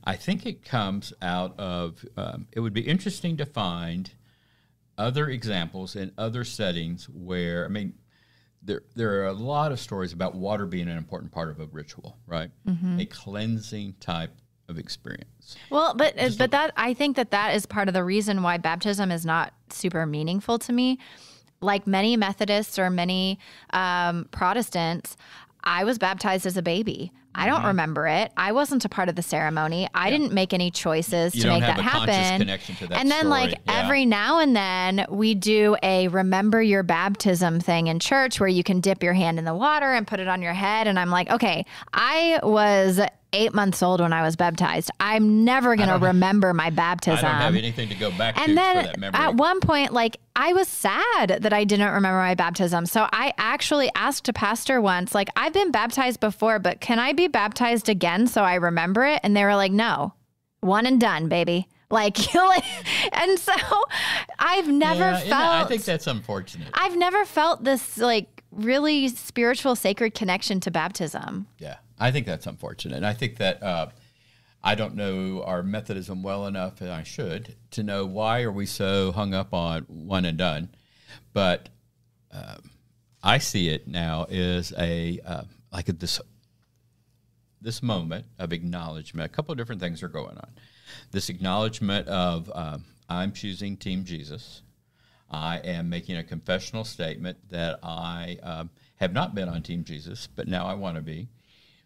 [0.05, 2.05] I think it comes out of.
[2.17, 4.11] Um, it would be interesting to find
[4.99, 7.95] other examples in other settings where I mean,
[8.63, 11.67] there there are a lot of stories about water being an important part of a
[11.67, 12.51] ritual, right?
[13.01, 14.33] A cleansing type
[14.69, 15.57] of experience.
[15.69, 19.11] well but but that i think that that is part of the reason why baptism
[19.11, 20.97] is not super meaningful to me
[21.61, 23.37] like many methodists or many
[23.71, 25.17] um, protestants
[25.65, 27.51] i was baptized as a baby I Mm-hmm.
[27.55, 28.33] don't remember it.
[28.37, 29.89] I wasn't a part of the ceremony.
[29.95, 32.45] I didn't make any choices You to make that happen.
[32.49, 33.31] that and then, story.
[33.31, 33.85] like Yeah.
[33.85, 38.65] every now and then, we do a remember your baptism thing in church where you
[38.65, 40.89] can dip your hand in the water and put it on your head.
[40.89, 43.01] And I'm like, okay, I was
[43.33, 44.91] eight months old when I was baptized.
[45.01, 47.25] I'm never going to remember my baptism.
[47.25, 49.21] I don't have anything to go back to and for then that memory.
[49.21, 52.87] at one point, like I was sad that I didn't remember my baptism.
[52.87, 57.13] So I actually asked a pastor once, like, I've been baptized before, but can I
[57.13, 59.21] be baptized again so I remember it?
[59.23, 60.15] And they were like, no,
[60.61, 61.69] one and done, baby.
[61.93, 62.17] Like,
[63.15, 63.53] and so
[64.39, 65.33] I've never yeah, felt.
[65.33, 66.69] I think that's unfortunate.
[66.73, 71.47] I've never felt this like really spiritual, sacred connection to baptism.
[71.59, 73.05] Yeah, I think that's unfortunate.
[73.05, 73.91] I think that uh,
[74.63, 78.67] I don't know our Methodism well enough, and I should, to know why are we
[78.67, 80.71] so hung up on one and done.
[81.33, 81.69] But
[82.33, 82.57] uh,
[83.23, 85.43] I see it now as a uh,
[85.73, 86.21] like a, this
[87.61, 89.31] this moment of acknowledgement.
[89.31, 90.51] A couple of different things are going on.
[91.11, 94.63] This acknowledgement of um, I'm choosing Team Jesus.
[95.31, 100.29] I am making a confessional statement that I um, have not been on Team Jesus,
[100.35, 101.29] but now I want to be.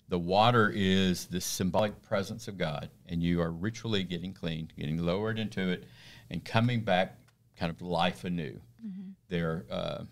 [0.08, 4.98] The water is the symbolic presence of God, and you are ritually getting cleaned, getting
[4.98, 5.84] lowered into it,
[6.30, 7.18] and coming back
[7.58, 8.60] kind of life anew.
[8.84, 9.10] Mm-hmm.
[9.28, 10.04] There uh,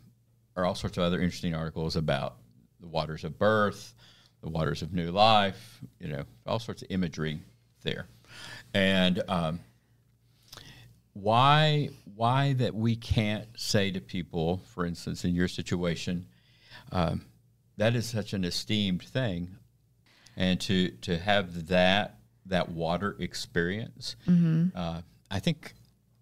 [0.57, 2.37] are all sorts of other interesting articles about
[2.81, 3.95] the waters of birth,
[4.43, 7.41] the waters of new life, you know, all sorts of imagery
[7.83, 8.07] there.
[8.75, 9.61] And um,
[11.15, 16.27] why why that we can't say to people, for instance, in your situation,
[16.91, 17.27] um,
[17.77, 19.57] that is such an esteemed thing,
[20.37, 24.77] and to to have that that water experience, mm-hmm.
[24.77, 25.75] uh, I think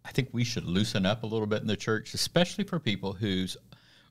[0.05, 3.13] I think we should loosen up a little bit in the church, especially for people
[3.13, 3.57] who's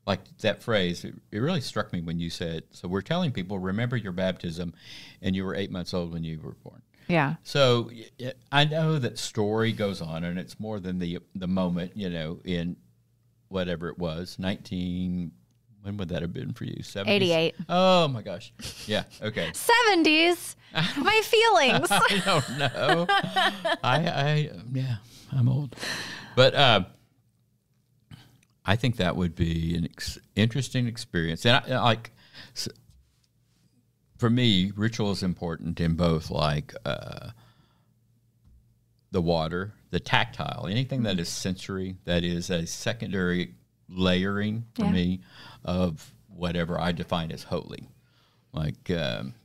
[0.08, 1.04] like that phrase.
[1.04, 4.74] It, it really struck me when you said, "So we're telling people, remember your baptism,
[5.22, 7.36] and you were eight months old when you were born." Yeah.
[7.44, 7.90] So
[8.52, 11.98] I know that story goes on, and it's more than the the moment.
[11.98, 12.78] You know, in
[13.50, 15.32] whatever it was, nineteen.
[15.82, 16.84] When would that have been for you?
[16.84, 17.08] 70s?
[17.08, 17.56] 88.
[17.70, 18.52] Oh my gosh.
[18.86, 19.04] Yeah.
[19.22, 19.50] Okay.
[19.54, 20.56] 70s.
[20.98, 21.88] My feelings.
[21.90, 23.06] I don't know.
[23.10, 24.98] I, I, yeah,
[25.32, 25.78] I'm old.
[26.36, 26.84] But uh,
[28.66, 31.46] I think that would be an ex- interesting experience.
[31.46, 32.12] And I, like,
[34.20, 37.30] for me, ritual is important in both like uh,
[39.12, 43.56] the water, the tactile, anything that is sensory, that is a secondary
[43.88, 44.92] layering for yeah.
[44.92, 45.22] me
[45.64, 47.88] of whatever I define as holy.
[48.52, 49.36] Like, um,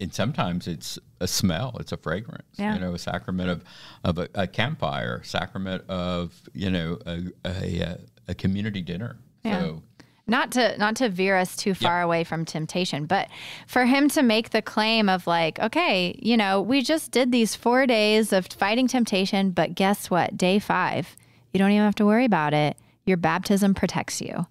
[0.00, 2.72] and sometimes it's a smell, it's a fragrance, yeah.
[2.72, 3.64] you know, a sacrament of,
[4.02, 7.98] of a, a campfire, sacrament of, you know, a, a,
[8.28, 9.18] a community dinner.
[9.44, 9.60] Yeah.
[9.60, 9.82] So
[10.28, 12.04] not to not to veer us too far yep.
[12.04, 13.28] away from temptation but
[13.66, 17.56] for him to make the claim of like okay you know we just did these
[17.56, 20.36] 4 days of fighting temptation but guess what?
[20.36, 21.16] Day 5
[21.52, 22.76] you don't even have to worry about it.
[23.06, 24.46] Your baptism protects you.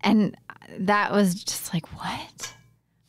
[0.00, 0.36] And
[0.78, 2.54] that was just like what?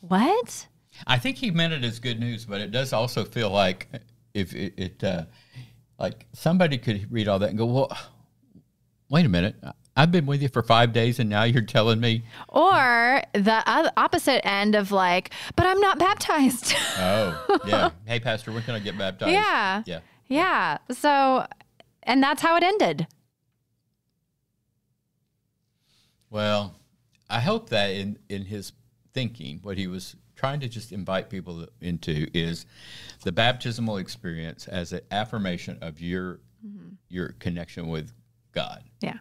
[0.01, 0.67] What?
[1.07, 3.89] I think he meant it as good news but it does also feel like
[4.33, 5.25] if it, it uh,
[5.99, 7.97] like somebody could read all that and go well
[9.09, 9.55] wait a minute
[9.97, 12.23] I've been with you for five days and now you're telling me.
[12.49, 16.75] Or the opposite end of like, but I'm not baptized.
[16.99, 17.89] oh, yeah.
[18.05, 19.31] Hey, Pastor, when can I get baptized?
[19.31, 19.81] Yeah.
[19.87, 19.99] Yeah.
[20.27, 20.77] Yeah.
[20.91, 21.47] So,
[22.03, 23.07] and that's how it ended.
[26.29, 26.75] Well,
[27.27, 28.73] I hope that in, in his
[29.13, 32.67] thinking, what he was trying to just invite people into is
[33.23, 36.89] the baptismal experience as an affirmation of your mm-hmm.
[37.09, 38.11] your connection with
[38.51, 38.83] God.
[39.01, 39.17] Yeah.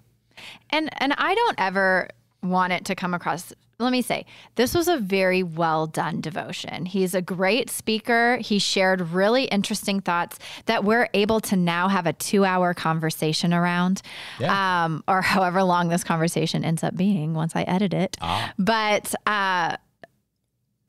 [0.71, 2.09] And and I don't ever
[2.43, 4.25] want it to come across let me say,
[4.55, 6.87] this was a very well done devotion.
[6.87, 8.39] He's a great speaker.
[8.39, 13.53] He shared really interesting thoughts that we're able to now have a two hour conversation
[13.53, 14.01] around,
[14.41, 14.85] yeah.
[14.85, 18.17] um, or however long this conversation ends up being once I edit it.
[18.21, 18.53] Ah.
[18.59, 19.77] But uh,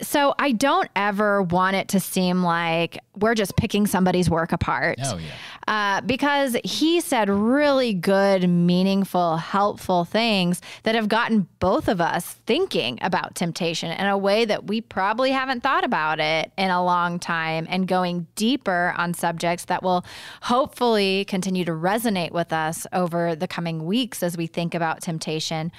[0.02, 5.00] so I don't ever want it to seem like we're just picking somebody's work apart.
[5.04, 5.32] Oh, yeah.
[5.68, 12.34] Uh, because he said really good, meaningful, helpful things that have gotten both of us
[12.46, 16.84] thinking about temptation in a way that we probably haven't thought about it in a
[16.84, 20.06] long time and going deeper on subjects that will
[20.44, 25.72] hopefully continue to resonate with us over the coming weeks as we think about temptation.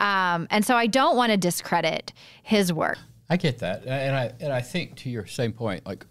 [0.00, 2.98] Um, and so I don't want to discredit his work.
[3.28, 6.06] I get that, and I and I think to your same point, like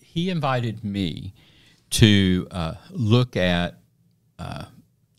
[0.00, 1.34] he invited me
[1.90, 3.78] to uh, look at
[4.38, 4.64] uh,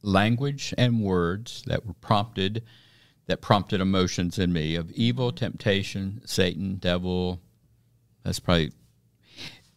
[0.01, 2.63] language and words that were prompted,
[3.27, 7.41] that prompted emotions in me of evil, temptation, Satan, devil.
[8.23, 8.73] That's probably,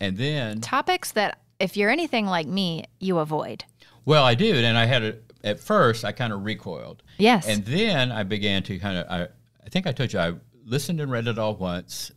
[0.01, 3.65] and then topics that if you're anything like me, you avoid.
[4.05, 7.05] Well, I do, and I had a at first I kind of recoiled.
[7.19, 9.29] Yes, and then I began to kind of I
[9.65, 10.35] I think I told you I
[10.65, 12.13] listened and read it all once,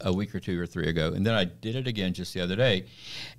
[0.00, 2.40] a week or two or three ago, and then I did it again just the
[2.40, 2.86] other day.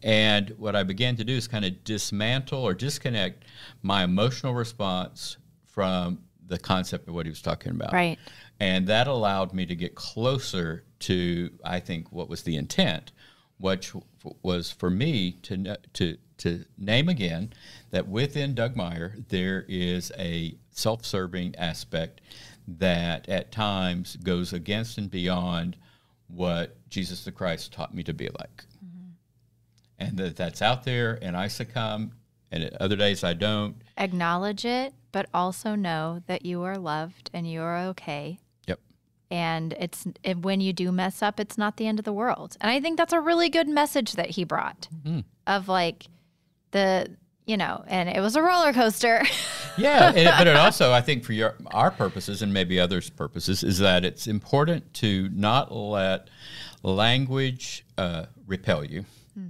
[0.02, 3.44] And what I began to do is kind of dismantle or disconnect
[3.82, 7.92] my emotional response from the concept of what he was talking about.
[7.92, 8.18] Right.
[8.60, 13.12] And that allowed me to get closer to, I think, what was the intent,
[13.58, 13.94] which
[14.42, 17.52] was for me to to to name again
[17.92, 22.22] that within Doug Meyer there is a self-serving aspect
[22.68, 25.78] that at times goes against and beyond
[26.28, 28.66] what Jesus the Christ taught me to be like.
[28.86, 29.10] Mm-hmm.
[30.00, 32.12] And that that's out there and I succumb
[32.52, 33.76] and other days I don't.
[33.98, 38.40] Acknowledge it, but also know that you are loved and you are okay.
[38.68, 38.80] Yep.
[39.32, 42.58] And it's it, when you do mess up, it's not the end of the world.
[42.62, 45.22] And I think that's a really good message that he brought mm-hmm.
[45.46, 46.08] of like
[46.72, 47.16] the
[47.48, 49.24] you know, and it was a roller coaster.
[49.78, 53.64] yeah, it, but it also, I think, for your our purposes and maybe others' purposes,
[53.64, 56.30] is that it's important to not let
[56.84, 59.48] language uh, repel you, hmm.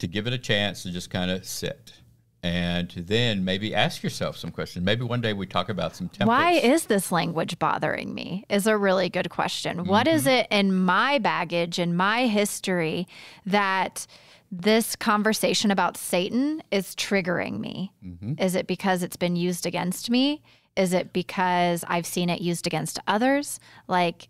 [0.00, 1.94] to give it a chance to just kind of sit.
[2.40, 4.84] And then maybe ask yourself some questions.
[4.84, 6.26] Maybe one day we talk about some templates.
[6.26, 8.44] Why is this language bothering me?
[8.48, 9.78] Is a really good question.
[9.78, 9.88] Mm-hmm.
[9.88, 10.30] What is mm-hmm.
[10.30, 13.08] it in my baggage, in my history,
[13.44, 14.06] that
[14.50, 17.92] this conversation about Satan is triggering me?
[18.04, 18.34] Mm-hmm.
[18.38, 20.42] Is it because it's been used against me?
[20.76, 23.58] Is it because I've seen it used against others?
[23.88, 24.28] Like,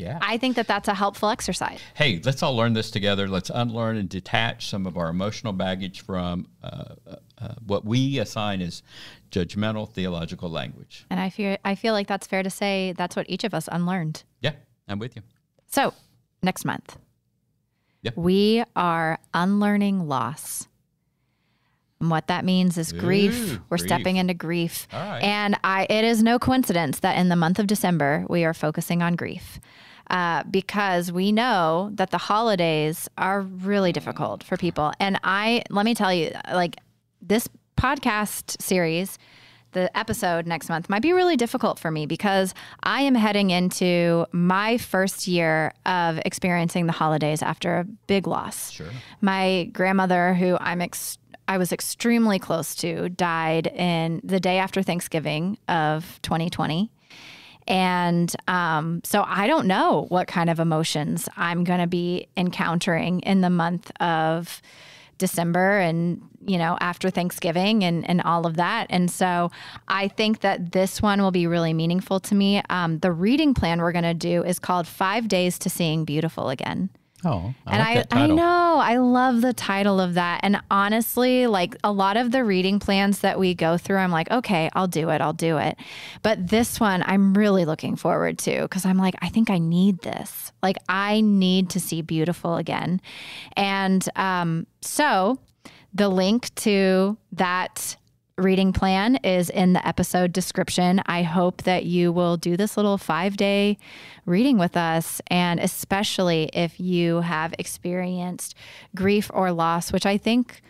[0.00, 0.18] yeah.
[0.22, 1.78] I think that that's a helpful exercise.
[1.94, 3.28] Hey, let's all learn this together.
[3.28, 8.18] Let's unlearn and detach some of our emotional baggage from uh, uh, uh what we
[8.18, 8.82] assign as
[9.30, 11.04] judgmental theological language.
[11.10, 13.68] And I feel I feel like that's fair to say that's what each of us
[13.70, 14.24] unlearned.
[14.40, 14.52] Yeah,
[14.88, 15.22] I'm with you.
[15.66, 15.92] So,
[16.42, 16.96] next month,
[18.02, 18.16] Yep.
[18.16, 20.66] We are unlearning loss.
[22.00, 23.34] And what that means is grief.
[23.54, 23.88] Ooh, We're grief.
[23.88, 24.88] stepping into grief.
[24.90, 29.02] And I, it is no coincidence that in the month of December, we are focusing
[29.02, 29.60] on grief.
[30.08, 34.92] Uh, because we know that the holidays are really difficult for people.
[34.98, 36.76] And I, let me tell you, like
[37.22, 39.18] this podcast series
[39.72, 44.26] the episode next month might be really difficult for me because I am heading into
[44.32, 48.70] my first year of experiencing the holidays after a big loss.
[48.70, 48.88] Sure.
[49.20, 51.18] My grandmother, who I'm ex-
[51.48, 56.90] I was extremely close to, died in the day after Thanksgiving of 2020.
[57.66, 63.20] And um, so I don't know what kind of emotions I'm going to be encountering
[63.20, 64.62] in the month of
[65.20, 68.88] December and you know after Thanksgiving and and all of that.
[68.90, 69.50] And so
[69.86, 72.62] I think that this one will be really meaningful to me.
[72.68, 76.48] Um, the reading plan we're going to do is called Five Days to Seeing Beautiful
[76.48, 76.90] Again.
[77.24, 80.40] Oh, I and like I, I know I love the title of that.
[80.42, 84.30] And honestly, like a lot of the reading plans that we go through, I'm like,
[84.30, 85.76] okay, I'll do it, I'll do it.
[86.22, 90.00] But this one, I'm really looking forward to because I'm like, I think I need
[90.00, 90.52] this.
[90.62, 93.00] Like, I need to see beautiful again.
[93.54, 95.38] And um, so,
[95.92, 97.96] the link to that
[98.40, 101.02] reading plan is in the episode description.
[101.06, 103.78] I hope that you will do this little five day
[104.26, 105.20] reading with us.
[105.28, 108.54] And especially if you have experienced
[108.94, 110.62] grief or loss, which I think,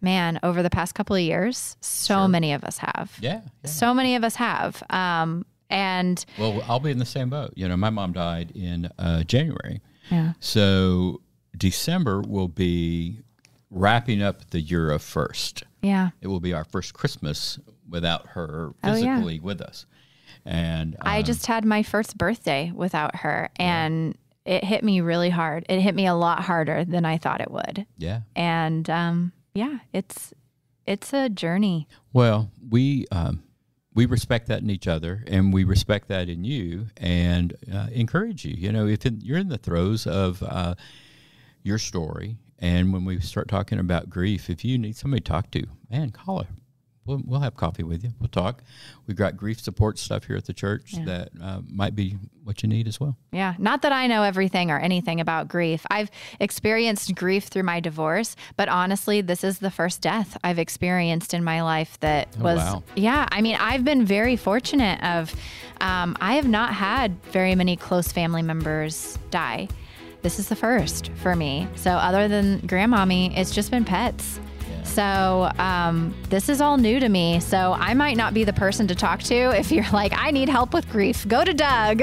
[0.00, 2.28] man, over the past couple of years, so sure.
[2.28, 3.16] many of us have.
[3.20, 3.70] Yeah, yeah.
[3.70, 4.82] So many of us have.
[4.90, 7.52] Um, and well, I'll be in the same boat.
[7.56, 9.80] You know, my mom died in uh, January.
[10.10, 10.34] Yeah.
[10.38, 11.22] So
[11.56, 13.20] December will be
[13.70, 15.64] wrapping up the year of first.
[15.86, 16.10] Yeah.
[16.20, 17.58] It will be our first Christmas
[17.88, 19.40] without her physically oh, yeah.
[19.40, 19.86] with us.
[20.44, 24.54] And I um, just had my first birthday without her and yeah.
[24.56, 25.64] it hit me really hard.
[25.68, 27.86] It hit me a lot harder than I thought it would.
[27.98, 28.20] Yeah.
[28.34, 30.34] And um, yeah, it's
[30.86, 31.88] it's a journey.
[32.12, 33.44] Well, we um,
[33.94, 38.44] we respect that in each other and we respect that in you and uh, encourage
[38.44, 38.54] you.
[38.56, 40.74] You know, if in, you're in the throes of uh,
[41.62, 45.50] your story and when we start talking about grief, if you need somebody to talk
[45.52, 46.48] to, man, call her.
[47.06, 48.10] We'll, we'll have coffee with you.
[48.18, 48.62] We'll talk.
[49.06, 51.04] We've got grief support stuff here at the church yeah.
[51.04, 53.16] that uh, might be what you need as well.
[53.30, 53.54] Yeah.
[53.58, 55.86] Not that I know everything or anything about grief.
[55.88, 61.32] I've experienced grief through my divorce, but honestly, this is the first death I've experienced
[61.32, 62.82] in my life that oh, was, wow.
[62.96, 63.28] yeah.
[63.30, 65.32] I mean, I've been very fortunate of,
[65.80, 69.68] um, I have not had very many close family members die
[70.26, 71.68] this is the first for me.
[71.76, 74.40] So other than grandmommy, it's just been pets.
[74.82, 77.38] So um, this is all new to me.
[77.38, 80.48] So I might not be the person to talk to if you're like, I need
[80.48, 81.28] help with grief.
[81.28, 82.02] Go to Doug,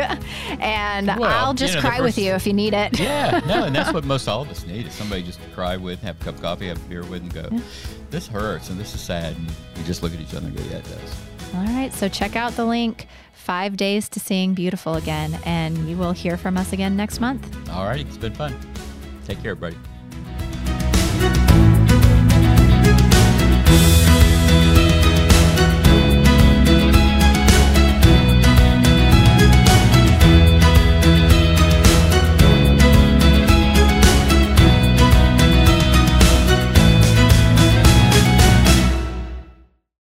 [0.61, 2.97] and well, I'll just you know, cry first, with you if you need it.
[2.97, 5.75] yeah, no, and that's what most all of us need is somebody just to cry
[5.75, 7.59] with, have a cup of coffee, have a beer with, and go, yeah.
[8.09, 9.35] this hurts and this is sad.
[9.35, 11.21] And you just look at each other and go, yeah, it does.
[11.55, 13.07] All right, so check out the link
[13.43, 15.37] five days to seeing beautiful again.
[15.45, 17.69] And you will hear from us again next month.
[17.69, 18.05] All right.
[18.05, 18.55] It's been fun.
[19.25, 19.77] Take care, everybody.